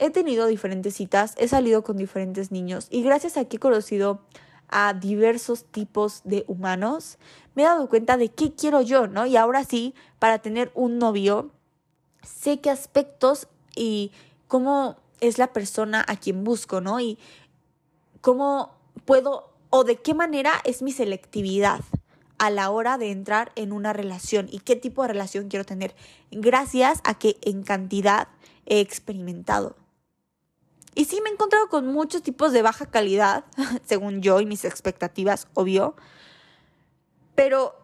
he 0.00 0.10
tenido 0.10 0.46
diferentes 0.46 0.94
citas, 0.94 1.34
he 1.36 1.46
salido 1.46 1.84
con 1.84 1.96
diferentes 1.96 2.50
niños 2.50 2.88
y 2.90 3.02
gracias 3.02 3.36
a 3.36 3.44
que 3.44 3.58
he 3.58 3.60
conocido 3.60 4.22
a 4.68 4.94
diversos 4.94 5.64
tipos 5.64 6.22
de 6.24 6.44
humanos, 6.48 7.18
me 7.54 7.62
he 7.62 7.66
dado 7.66 7.88
cuenta 7.88 8.16
de 8.16 8.30
qué 8.30 8.52
quiero 8.54 8.80
yo, 8.80 9.06
¿no? 9.08 9.26
Y 9.26 9.36
ahora 9.36 9.64
sí, 9.64 9.94
para 10.18 10.38
tener 10.38 10.70
un 10.74 10.98
novio, 10.98 11.50
sé 12.22 12.60
qué 12.60 12.70
aspectos 12.70 13.48
y 13.76 14.12
cómo 14.48 14.96
es 15.20 15.38
la 15.38 15.52
persona 15.52 16.04
a 16.08 16.16
quien 16.16 16.44
busco, 16.44 16.80
¿no? 16.80 16.98
Y 17.00 17.18
cómo 18.20 18.74
puedo 19.04 19.50
o 19.70 19.84
de 19.84 19.96
qué 19.96 20.14
manera 20.14 20.52
es 20.64 20.82
mi 20.82 20.92
selectividad 20.92 21.80
a 22.38 22.48
la 22.48 22.70
hora 22.70 22.96
de 22.96 23.10
entrar 23.10 23.52
en 23.54 23.72
una 23.72 23.92
relación 23.92 24.48
y 24.50 24.60
qué 24.60 24.76
tipo 24.76 25.02
de 25.02 25.08
relación 25.08 25.48
quiero 25.48 25.66
tener, 25.66 25.94
gracias 26.30 27.00
a 27.04 27.18
que 27.18 27.36
en 27.42 27.62
cantidad 27.64 28.28
he 28.64 28.80
experimentado. 28.80 29.76
Y 30.94 31.04
sí 31.04 31.20
me 31.22 31.30
he 31.30 31.32
encontrado 31.32 31.68
con 31.68 31.86
muchos 31.86 32.22
tipos 32.22 32.52
de 32.52 32.62
baja 32.62 32.86
calidad, 32.86 33.44
según 33.86 34.22
yo 34.22 34.40
y 34.40 34.46
mis 34.46 34.64
expectativas, 34.64 35.48
obvio. 35.54 35.94
Pero 37.34 37.74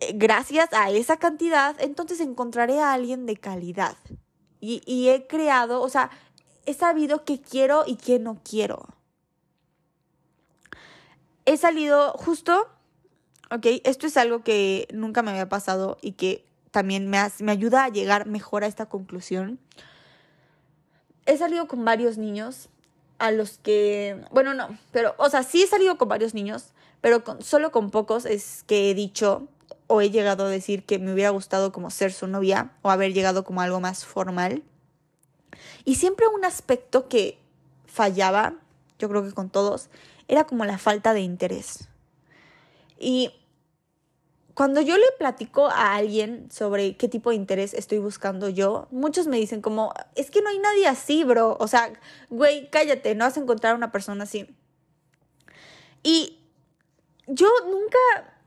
eh, 0.00 0.12
gracias 0.14 0.72
a 0.72 0.90
esa 0.90 1.16
cantidad, 1.18 1.76
entonces 1.80 2.20
encontraré 2.20 2.80
a 2.80 2.92
alguien 2.92 3.26
de 3.26 3.36
calidad. 3.36 3.96
Y, 4.66 5.08
he 5.10 5.26
creado, 5.26 5.82
o 5.82 5.90
sea, 5.90 6.10
he 6.64 6.72
sabido 6.72 7.22
qué 7.26 7.38
quiero 7.38 7.84
y 7.86 7.96
qué 7.96 8.18
no 8.18 8.40
quiero. 8.42 8.88
He 11.44 11.58
salido 11.58 12.12
justo, 12.12 12.66
ok, 13.50 13.66
esto 13.84 14.06
es 14.06 14.16
algo 14.16 14.42
que 14.42 14.88
nunca 14.90 15.20
me 15.20 15.32
había 15.32 15.50
pasado 15.50 15.98
y 16.00 16.12
que 16.12 16.46
también 16.70 17.10
me, 17.10 17.18
me 17.40 17.52
ayuda 17.52 17.84
a 17.84 17.90
llegar 17.90 18.26
mejor 18.26 18.64
a 18.64 18.66
esta 18.66 18.86
conclusión 18.86 19.60
he 21.26 21.36
salido 21.36 21.68
con 21.68 21.84
varios 21.84 22.18
niños 22.18 22.68
a 23.18 23.30
los 23.30 23.58
que, 23.58 24.22
bueno, 24.30 24.54
no, 24.54 24.76
pero, 24.92 25.14
o 25.18 25.28
sea, 25.30 25.42
sí 25.42 25.62
he 25.62 25.66
salido 25.66 25.96
con 25.98 26.08
varios 26.08 26.34
niños, 26.34 26.72
pero 27.00 27.24
con, 27.24 27.42
solo 27.42 27.70
con 27.70 27.90
pocos 27.90 28.24
es 28.24 28.64
que 28.66 28.90
he 28.90 28.94
dicho 28.94 29.48
o 29.86 30.00
he 30.00 30.10
llegado 30.10 30.46
a 30.46 30.48
decir 30.48 30.84
que 30.84 30.98
me 30.98 31.12
hubiera 31.12 31.30
gustado 31.30 31.72
como 31.72 31.90
ser 31.90 32.12
su 32.12 32.26
novia 32.26 32.72
o 32.82 32.90
haber 32.90 33.12
llegado 33.12 33.44
como 33.44 33.60
algo 33.60 33.80
más 33.80 34.04
formal. 34.04 34.62
Y 35.84 35.96
siempre 35.96 36.26
un 36.26 36.44
aspecto 36.44 37.08
que 37.08 37.38
fallaba, 37.86 38.54
yo 38.98 39.08
creo 39.08 39.22
que 39.22 39.32
con 39.32 39.50
todos, 39.50 39.88
era 40.26 40.44
como 40.44 40.64
la 40.64 40.78
falta 40.78 41.12
de 41.12 41.20
interés. 41.20 41.88
Y 42.98 43.32
cuando 44.54 44.80
yo 44.80 44.96
le 44.96 45.06
platico 45.18 45.66
a 45.66 45.96
alguien 45.96 46.48
sobre 46.50 46.96
qué 46.96 47.08
tipo 47.08 47.30
de 47.30 47.36
interés 47.36 47.74
estoy 47.74 47.98
buscando 47.98 48.48
yo, 48.48 48.86
muchos 48.92 49.26
me 49.26 49.36
dicen 49.36 49.60
como, 49.60 49.92
es 50.14 50.30
que 50.30 50.42
no 50.42 50.48
hay 50.48 50.58
nadie 50.60 50.86
así, 50.86 51.24
bro. 51.24 51.56
O 51.58 51.66
sea, 51.66 51.92
güey, 52.30 52.70
cállate, 52.70 53.14
no 53.16 53.24
vas 53.24 53.36
a 53.36 53.40
encontrar 53.40 53.74
una 53.74 53.90
persona 53.90 54.24
así. 54.24 54.46
Y 56.04 56.38
yo 57.26 57.48
nunca 57.66 57.98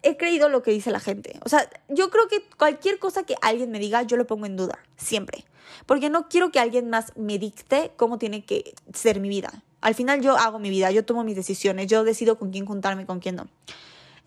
he 0.01 0.16
creído 0.16 0.47
lo 0.47 0.64
que 0.64 0.72
dice 0.72 0.91
la 0.91 1.01
gente. 1.01 1.39
O 1.43 1.49
sea, 1.49 1.70
yo 1.89 2.10
creo 2.10 2.30
que 2.30 2.41
cualquier 2.58 2.99
cosa 2.99 3.24
que 3.24 3.36
alguien 3.41 3.70
me 3.72 3.80
diga, 3.80 4.03
yo 4.03 4.16
lo 4.16 4.26
pongo 4.26 4.45
en 4.45 4.55
duda, 4.55 4.80
siempre. 4.95 5.43
Porque 5.86 6.10
no 6.10 6.30
quiero 6.30 6.51
que 6.51 6.60
alguien 6.60 6.89
más 6.89 7.12
me 7.18 7.38
dicte 7.38 7.91
cómo 7.97 8.18
tiene 8.18 8.45
que 8.45 8.76
ser 8.93 9.20
mi 9.20 9.28
vida. 9.28 9.51
Al 9.82 9.95
final 9.95 10.22
yo 10.22 10.38
hago 10.38 10.60
mi 10.60 10.70
vida, 10.70 10.89
yo 10.91 11.03
tomo 11.03 11.26
mis 11.26 11.36
decisiones, 11.36 11.88
yo 11.88 12.05
decido 12.05 12.39
con 12.39 12.51
quién 12.51 12.66
juntarme, 12.66 13.05
con 13.05 13.20
quién 13.20 13.36
no. 13.36 13.47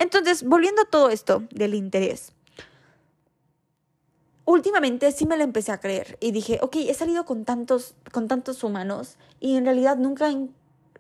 Entonces, 0.00 0.42
volviendo 0.44 0.80
a 0.82 0.86
todo 0.86 1.10
esto 1.10 1.44
del 1.50 1.74
interés, 1.74 2.32
últimamente 4.46 5.12
sí 5.12 5.26
me 5.26 5.36
lo 5.36 5.44
empecé 5.44 5.72
a 5.72 5.78
creer 5.78 6.16
y 6.20 6.32
dije, 6.32 6.58
ok, 6.62 6.76
he 6.76 6.94
salido 6.94 7.26
con 7.26 7.44
tantos, 7.44 7.94
con 8.10 8.26
tantos 8.26 8.64
humanos 8.64 9.18
y 9.40 9.56
en 9.56 9.66
realidad 9.66 9.98
nunca 9.98 10.34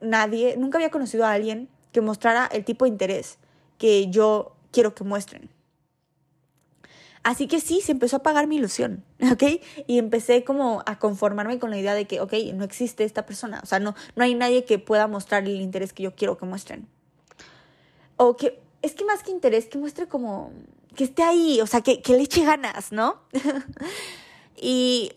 nadie, 0.02 0.56
nunca 0.58 0.76
había 0.76 0.90
conocido 0.90 1.24
a 1.24 1.32
alguien 1.32 1.70
que 1.92 2.02
mostrara 2.02 2.46
el 2.52 2.62
tipo 2.66 2.84
de 2.84 2.90
interés 2.90 3.38
que 3.78 4.10
yo 4.10 4.54
quiero 4.70 4.94
que 4.94 5.02
muestren. 5.02 5.48
Así 7.22 7.48
que 7.48 7.60
sí, 7.60 7.80
se 7.80 7.92
empezó 7.92 8.16
a 8.16 8.18
apagar 8.18 8.46
mi 8.46 8.56
ilusión, 8.56 9.02
¿ok? 9.32 9.62
Y 9.86 9.98
empecé 9.98 10.44
como 10.44 10.82
a 10.84 10.98
conformarme 10.98 11.58
con 11.58 11.70
la 11.70 11.78
idea 11.78 11.94
de 11.94 12.06
que, 12.06 12.20
ok, 12.20 12.34
no 12.52 12.64
existe 12.64 13.04
esta 13.04 13.24
persona, 13.24 13.60
o 13.62 13.66
sea, 13.66 13.78
no, 13.78 13.94
no 14.14 14.24
hay 14.24 14.34
nadie 14.34 14.66
que 14.66 14.78
pueda 14.78 15.06
mostrar 15.06 15.44
el 15.44 15.62
interés 15.62 15.94
que 15.94 16.02
yo 16.02 16.14
quiero 16.14 16.36
que 16.36 16.44
muestren. 16.44 16.86
O 18.16 18.36
que 18.36 18.60
es 18.82 18.94
que 18.94 19.04
más 19.04 19.22
que 19.22 19.30
interés, 19.30 19.66
que 19.66 19.78
muestre 19.78 20.08
como 20.08 20.52
que 20.94 21.04
esté 21.04 21.22
ahí, 21.22 21.60
o 21.60 21.66
sea, 21.66 21.80
que, 21.80 22.02
que 22.02 22.14
le 22.14 22.22
eche 22.22 22.44
ganas, 22.44 22.92
¿no? 22.92 23.20
y 24.56 25.12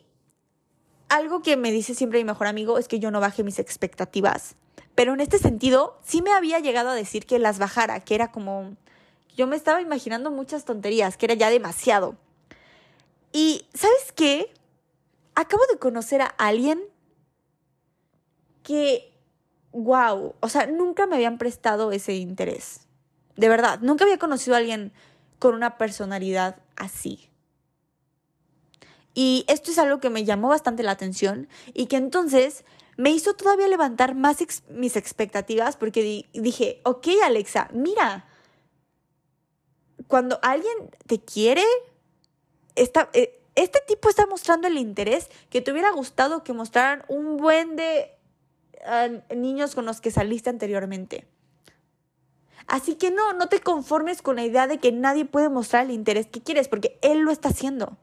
algo 1.09 1.41
que 1.41 1.57
me 1.57 1.71
dice 1.71 1.95
siempre 1.95 2.19
mi 2.19 2.25
mejor 2.25 2.47
amigo 2.47 2.77
es 2.77 2.87
que 2.87 2.99
yo 2.99 3.11
no 3.11 3.19
baje 3.19 3.43
mis 3.43 3.59
expectativas. 3.59 4.55
Pero 4.95 5.13
en 5.13 5.19
este 5.19 5.39
sentido, 5.39 5.99
sí 6.03 6.21
me 6.21 6.31
había 6.31 6.59
llegado 6.59 6.89
a 6.89 6.95
decir 6.95 7.25
que 7.25 7.39
las 7.39 7.59
bajara, 7.59 7.99
que 7.99 8.15
era 8.15 8.31
como... 8.31 8.75
Yo 9.35 9.47
me 9.47 9.55
estaba 9.55 9.81
imaginando 9.81 10.29
muchas 10.29 10.65
tonterías, 10.65 11.17
que 11.17 11.25
era 11.25 11.33
ya 11.33 11.49
demasiado. 11.49 12.15
Y, 13.31 13.65
¿sabes 13.73 14.11
qué? 14.15 14.53
Acabo 15.33 15.63
de 15.71 15.79
conocer 15.79 16.21
a 16.21 16.27
alguien 16.27 16.83
que, 18.61 19.11
wow, 19.71 20.35
o 20.39 20.49
sea, 20.49 20.67
nunca 20.67 21.07
me 21.07 21.15
habían 21.15 21.39
prestado 21.39 21.91
ese 21.91 22.13
interés. 22.13 22.82
De 23.35 23.49
verdad, 23.49 23.79
nunca 23.81 24.05
había 24.05 24.19
conocido 24.19 24.55
a 24.55 24.59
alguien 24.59 24.91
con 25.39 25.55
una 25.55 25.77
personalidad 25.77 26.57
así. 26.75 27.29
Y 29.13 29.45
esto 29.47 29.71
es 29.71 29.77
algo 29.77 29.99
que 29.99 30.09
me 30.09 30.23
llamó 30.23 30.49
bastante 30.49 30.83
la 30.83 30.91
atención 30.91 31.47
y 31.73 31.85
que 31.85 31.97
entonces 31.97 32.65
me 32.97 33.11
hizo 33.11 33.33
todavía 33.35 33.67
levantar 33.67 34.15
más 34.15 34.37
mis 34.69 34.95
expectativas 34.95 35.77
porque 35.77 36.25
dije, 36.33 36.81
ok 36.83 37.07
Alexa, 37.23 37.69
mira, 37.73 38.27
cuando 40.07 40.39
alguien 40.41 40.73
te 41.07 41.19
quiere, 41.19 41.63
eh, 42.75 43.41
este 43.55 43.79
tipo 43.87 44.09
está 44.09 44.25
mostrando 44.25 44.67
el 44.67 44.77
interés 44.77 45.29
que 45.49 45.61
te 45.61 45.71
hubiera 45.71 45.91
gustado 45.91 46.43
que 46.43 46.53
mostraran 46.53 47.03
un 47.07 47.37
buen 47.37 47.75
de 47.75 48.11
ah, 48.85 49.09
niños 49.35 49.75
con 49.75 49.85
los 49.85 50.01
que 50.01 50.11
saliste 50.11 50.49
anteriormente. 50.49 51.27
Así 52.67 52.95
que 52.95 53.11
no, 53.11 53.33
no 53.33 53.47
te 53.49 53.59
conformes 53.59 54.21
con 54.21 54.35
la 54.35 54.45
idea 54.45 54.67
de 54.67 54.79
que 54.79 54.91
nadie 54.91 55.25
puede 55.25 55.49
mostrar 55.49 55.85
el 55.85 55.91
interés 55.91 56.27
que 56.27 56.41
quieres, 56.41 56.67
porque 56.67 56.97
él 57.01 57.19
lo 57.19 57.31
está 57.31 57.49
haciendo. 57.49 57.97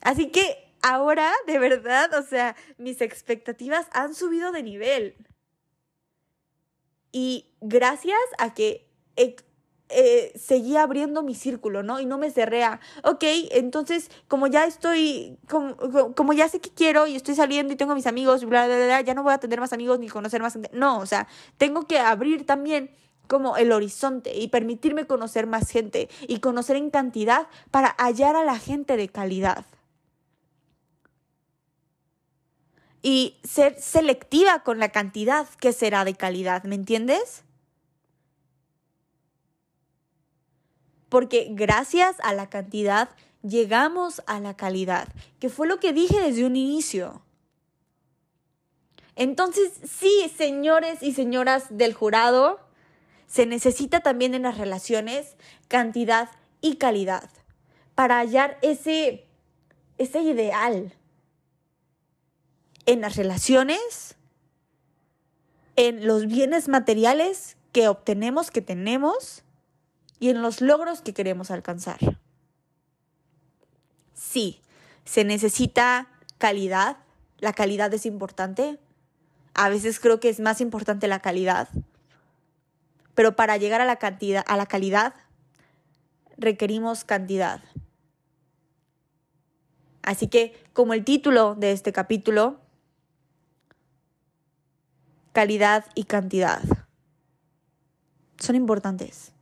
Así 0.00 0.30
que 0.30 0.72
ahora, 0.82 1.32
de 1.46 1.58
verdad, 1.58 2.12
o 2.18 2.22
sea, 2.22 2.56
mis 2.78 3.00
expectativas 3.00 3.86
han 3.92 4.14
subido 4.14 4.52
de 4.52 4.62
nivel. 4.62 5.16
Y 7.12 7.52
gracias 7.60 8.18
a 8.38 8.54
que 8.54 8.88
eh, 9.94 10.32
seguí 10.34 10.76
abriendo 10.76 11.22
mi 11.22 11.34
círculo, 11.34 11.82
¿no? 11.82 12.00
Y 12.00 12.06
no 12.06 12.16
me 12.16 12.30
cerré 12.30 12.64
a, 12.64 12.80
ok, 13.04 13.22
entonces 13.50 14.10
como 14.26 14.46
ya 14.46 14.64
estoy, 14.64 15.36
como, 15.50 15.76
como, 16.14 16.32
ya 16.32 16.48
sé 16.48 16.60
que 16.60 16.70
quiero 16.70 17.06
y 17.06 17.14
estoy 17.14 17.34
saliendo 17.34 17.74
y 17.74 17.76
tengo 17.76 17.94
mis 17.94 18.06
amigos, 18.06 18.44
bla, 18.46 18.66
bla, 18.66 18.76
bla, 18.76 19.00
ya 19.02 19.12
no 19.12 19.22
voy 19.22 19.34
a 19.34 19.38
tener 19.38 19.60
más 19.60 19.74
amigos 19.74 19.98
ni 19.98 20.08
conocer 20.08 20.40
más 20.40 20.54
gente. 20.54 20.70
No, 20.72 20.98
o 20.98 21.06
sea, 21.06 21.28
tengo 21.58 21.86
que 21.86 21.98
abrir 21.98 22.46
también 22.46 22.90
como 23.32 23.56
el 23.56 23.72
horizonte 23.72 24.38
y 24.38 24.48
permitirme 24.48 25.06
conocer 25.06 25.46
más 25.46 25.70
gente 25.70 26.10
y 26.28 26.40
conocer 26.40 26.76
en 26.76 26.90
cantidad 26.90 27.46
para 27.70 27.96
hallar 27.96 28.36
a 28.36 28.44
la 28.44 28.58
gente 28.58 28.98
de 28.98 29.08
calidad. 29.08 29.64
Y 33.00 33.38
ser 33.42 33.80
selectiva 33.80 34.62
con 34.64 34.78
la 34.78 34.90
cantidad 34.90 35.48
que 35.48 35.72
será 35.72 36.04
de 36.04 36.12
calidad, 36.12 36.64
¿me 36.64 36.74
entiendes? 36.74 37.42
Porque 41.08 41.48
gracias 41.52 42.16
a 42.22 42.34
la 42.34 42.50
cantidad 42.50 43.08
llegamos 43.40 44.20
a 44.26 44.40
la 44.40 44.58
calidad, 44.58 45.08
que 45.40 45.48
fue 45.48 45.66
lo 45.66 45.80
que 45.80 45.94
dije 45.94 46.20
desde 46.20 46.44
un 46.44 46.54
inicio. 46.54 47.22
Entonces, 49.16 49.72
sí, 49.90 50.30
señores 50.36 51.02
y 51.02 51.14
señoras 51.14 51.64
del 51.70 51.94
jurado, 51.94 52.60
se 53.32 53.46
necesita 53.46 54.00
también 54.00 54.34
en 54.34 54.42
las 54.42 54.58
relaciones 54.58 55.36
cantidad 55.66 56.28
y 56.60 56.76
calidad 56.76 57.30
para 57.94 58.18
hallar 58.18 58.58
ese, 58.60 59.26
ese 59.96 60.20
ideal 60.20 60.92
en 62.84 63.00
las 63.00 63.16
relaciones, 63.16 64.16
en 65.76 66.06
los 66.06 66.26
bienes 66.26 66.68
materiales 66.68 67.56
que 67.72 67.88
obtenemos, 67.88 68.50
que 68.50 68.60
tenemos 68.60 69.44
y 70.20 70.28
en 70.28 70.42
los 70.42 70.60
logros 70.60 71.00
que 71.00 71.14
queremos 71.14 71.50
alcanzar. 71.50 72.18
Sí, 74.12 74.60
se 75.06 75.24
necesita 75.24 76.10
calidad, 76.36 76.98
la 77.38 77.54
calidad 77.54 77.94
es 77.94 78.04
importante, 78.04 78.78
a 79.54 79.70
veces 79.70 80.00
creo 80.00 80.20
que 80.20 80.28
es 80.28 80.38
más 80.38 80.60
importante 80.60 81.08
la 81.08 81.20
calidad, 81.20 81.70
pero 83.14 83.36
para 83.36 83.56
llegar 83.56 83.80
a 83.80 83.84
la 83.84 83.96
cantidad, 83.96 84.44
a 84.46 84.56
la 84.56 84.66
calidad, 84.66 85.14
requerimos 86.36 87.04
cantidad. 87.04 87.62
Así 90.02 90.26
que, 90.28 90.60
como 90.72 90.94
el 90.94 91.04
título 91.04 91.54
de 91.54 91.72
este 91.72 91.92
capítulo, 91.92 92.60
calidad 95.32 95.86
y 95.94 96.04
cantidad 96.04 96.60
son 98.38 98.56
importantes. 98.56 99.32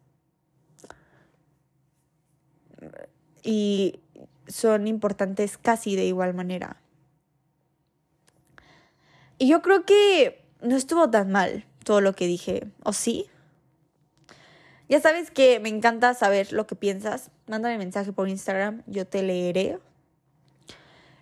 Y 3.43 4.01
son 4.47 4.87
importantes 4.87 5.57
casi 5.57 5.97
de 5.97 6.05
igual 6.05 6.35
manera. 6.35 6.77
Y 9.39 9.49
yo 9.49 9.63
creo 9.63 9.87
que 9.87 10.45
no 10.61 10.77
estuvo 10.77 11.09
tan 11.09 11.31
mal 11.31 11.65
todo 11.83 12.03
lo 12.03 12.15
que 12.15 12.27
dije, 12.27 12.71
¿o 12.85 12.93
sí? 12.93 13.31
Ya 14.91 15.01
sabes 15.01 15.31
que 15.31 15.61
me 15.61 15.69
encanta 15.69 16.15
saber 16.15 16.53
lo 16.53 16.67
que 16.67 16.75
piensas. 16.75 17.31
Mándame 17.47 17.79
mensaje 17.79 18.13
por 18.13 18.29
Instagram, 18.29 18.83
yo 18.89 19.07
te 19.07 19.23
leeré. 19.23 19.79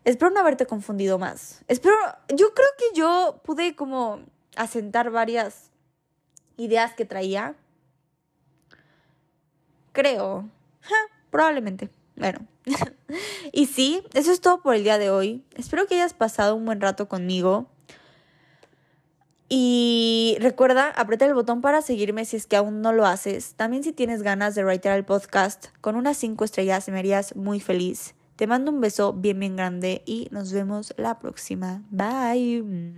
Espero 0.04 0.30
no 0.30 0.40
haberte 0.40 0.64
confundido 0.64 1.18
más. 1.18 1.62
Espero, 1.68 1.94
yo 2.30 2.54
creo 2.54 2.68
que 2.78 2.98
yo 2.98 3.42
pude 3.44 3.76
como 3.76 4.20
asentar 4.56 5.10
varias 5.10 5.70
ideas 6.56 6.94
que 6.94 7.04
traía. 7.04 7.56
Creo. 9.92 10.48
probablemente. 11.30 11.90
Bueno. 12.16 12.46
y 13.52 13.66
sí, 13.66 14.02
eso 14.14 14.32
es 14.32 14.40
todo 14.40 14.62
por 14.62 14.76
el 14.76 14.82
día 14.82 14.96
de 14.96 15.10
hoy. 15.10 15.44
Espero 15.56 15.86
que 15.86 15.96
hayas 15.96 16.14
pasado 16.14 16.56
un 16.56 16.64
buen 16.64 16.80
rato 16.80 17.06
conmigo. 17.06 17.68
Y 19.48 20.36
recuerda, 20.40 20.90
aprieta 20.90 21.24
el 21.24 21.34
botón 21.34 21.62
para 21.62 21.80
seguirme 21.80 22.24
si 22.24 22.36
es 22.36 22.46
que 22.46 22.56
aún 22.56 22.82
no 22.82 22.92
lo 22.92 23.06
haces. 23.06 23.54
También 23.54 23.82
si 23.82 23.92
tienes 23.92 24.22
ganas 24.22 24.54
de 24.54 24.64
writer 24.64 24.92
el 24.92 25.04
podcast 25.04 25.68
con 25.80 25.96
unas 25.96 26.18
5 26.18 26.44
estrellas 26.44 26.88
me 26.88 26.98
harías 26.98 27.34
muy 27.34 27.60
feliz. 27.60 28.14
Te 28.36 28.46
mando 28.46 28.70
un 28.70 28.80
beso 28.80 29.14
bien 29.14 29.40
bien 29.40 29.56
grande 29.56 30.02
y 30.06 30.28
nos 30.30 30.52
vemos 30.52 30.94
la 30.96 31.18
próxima. 31.18 31.82
Bye. 31.90 32.94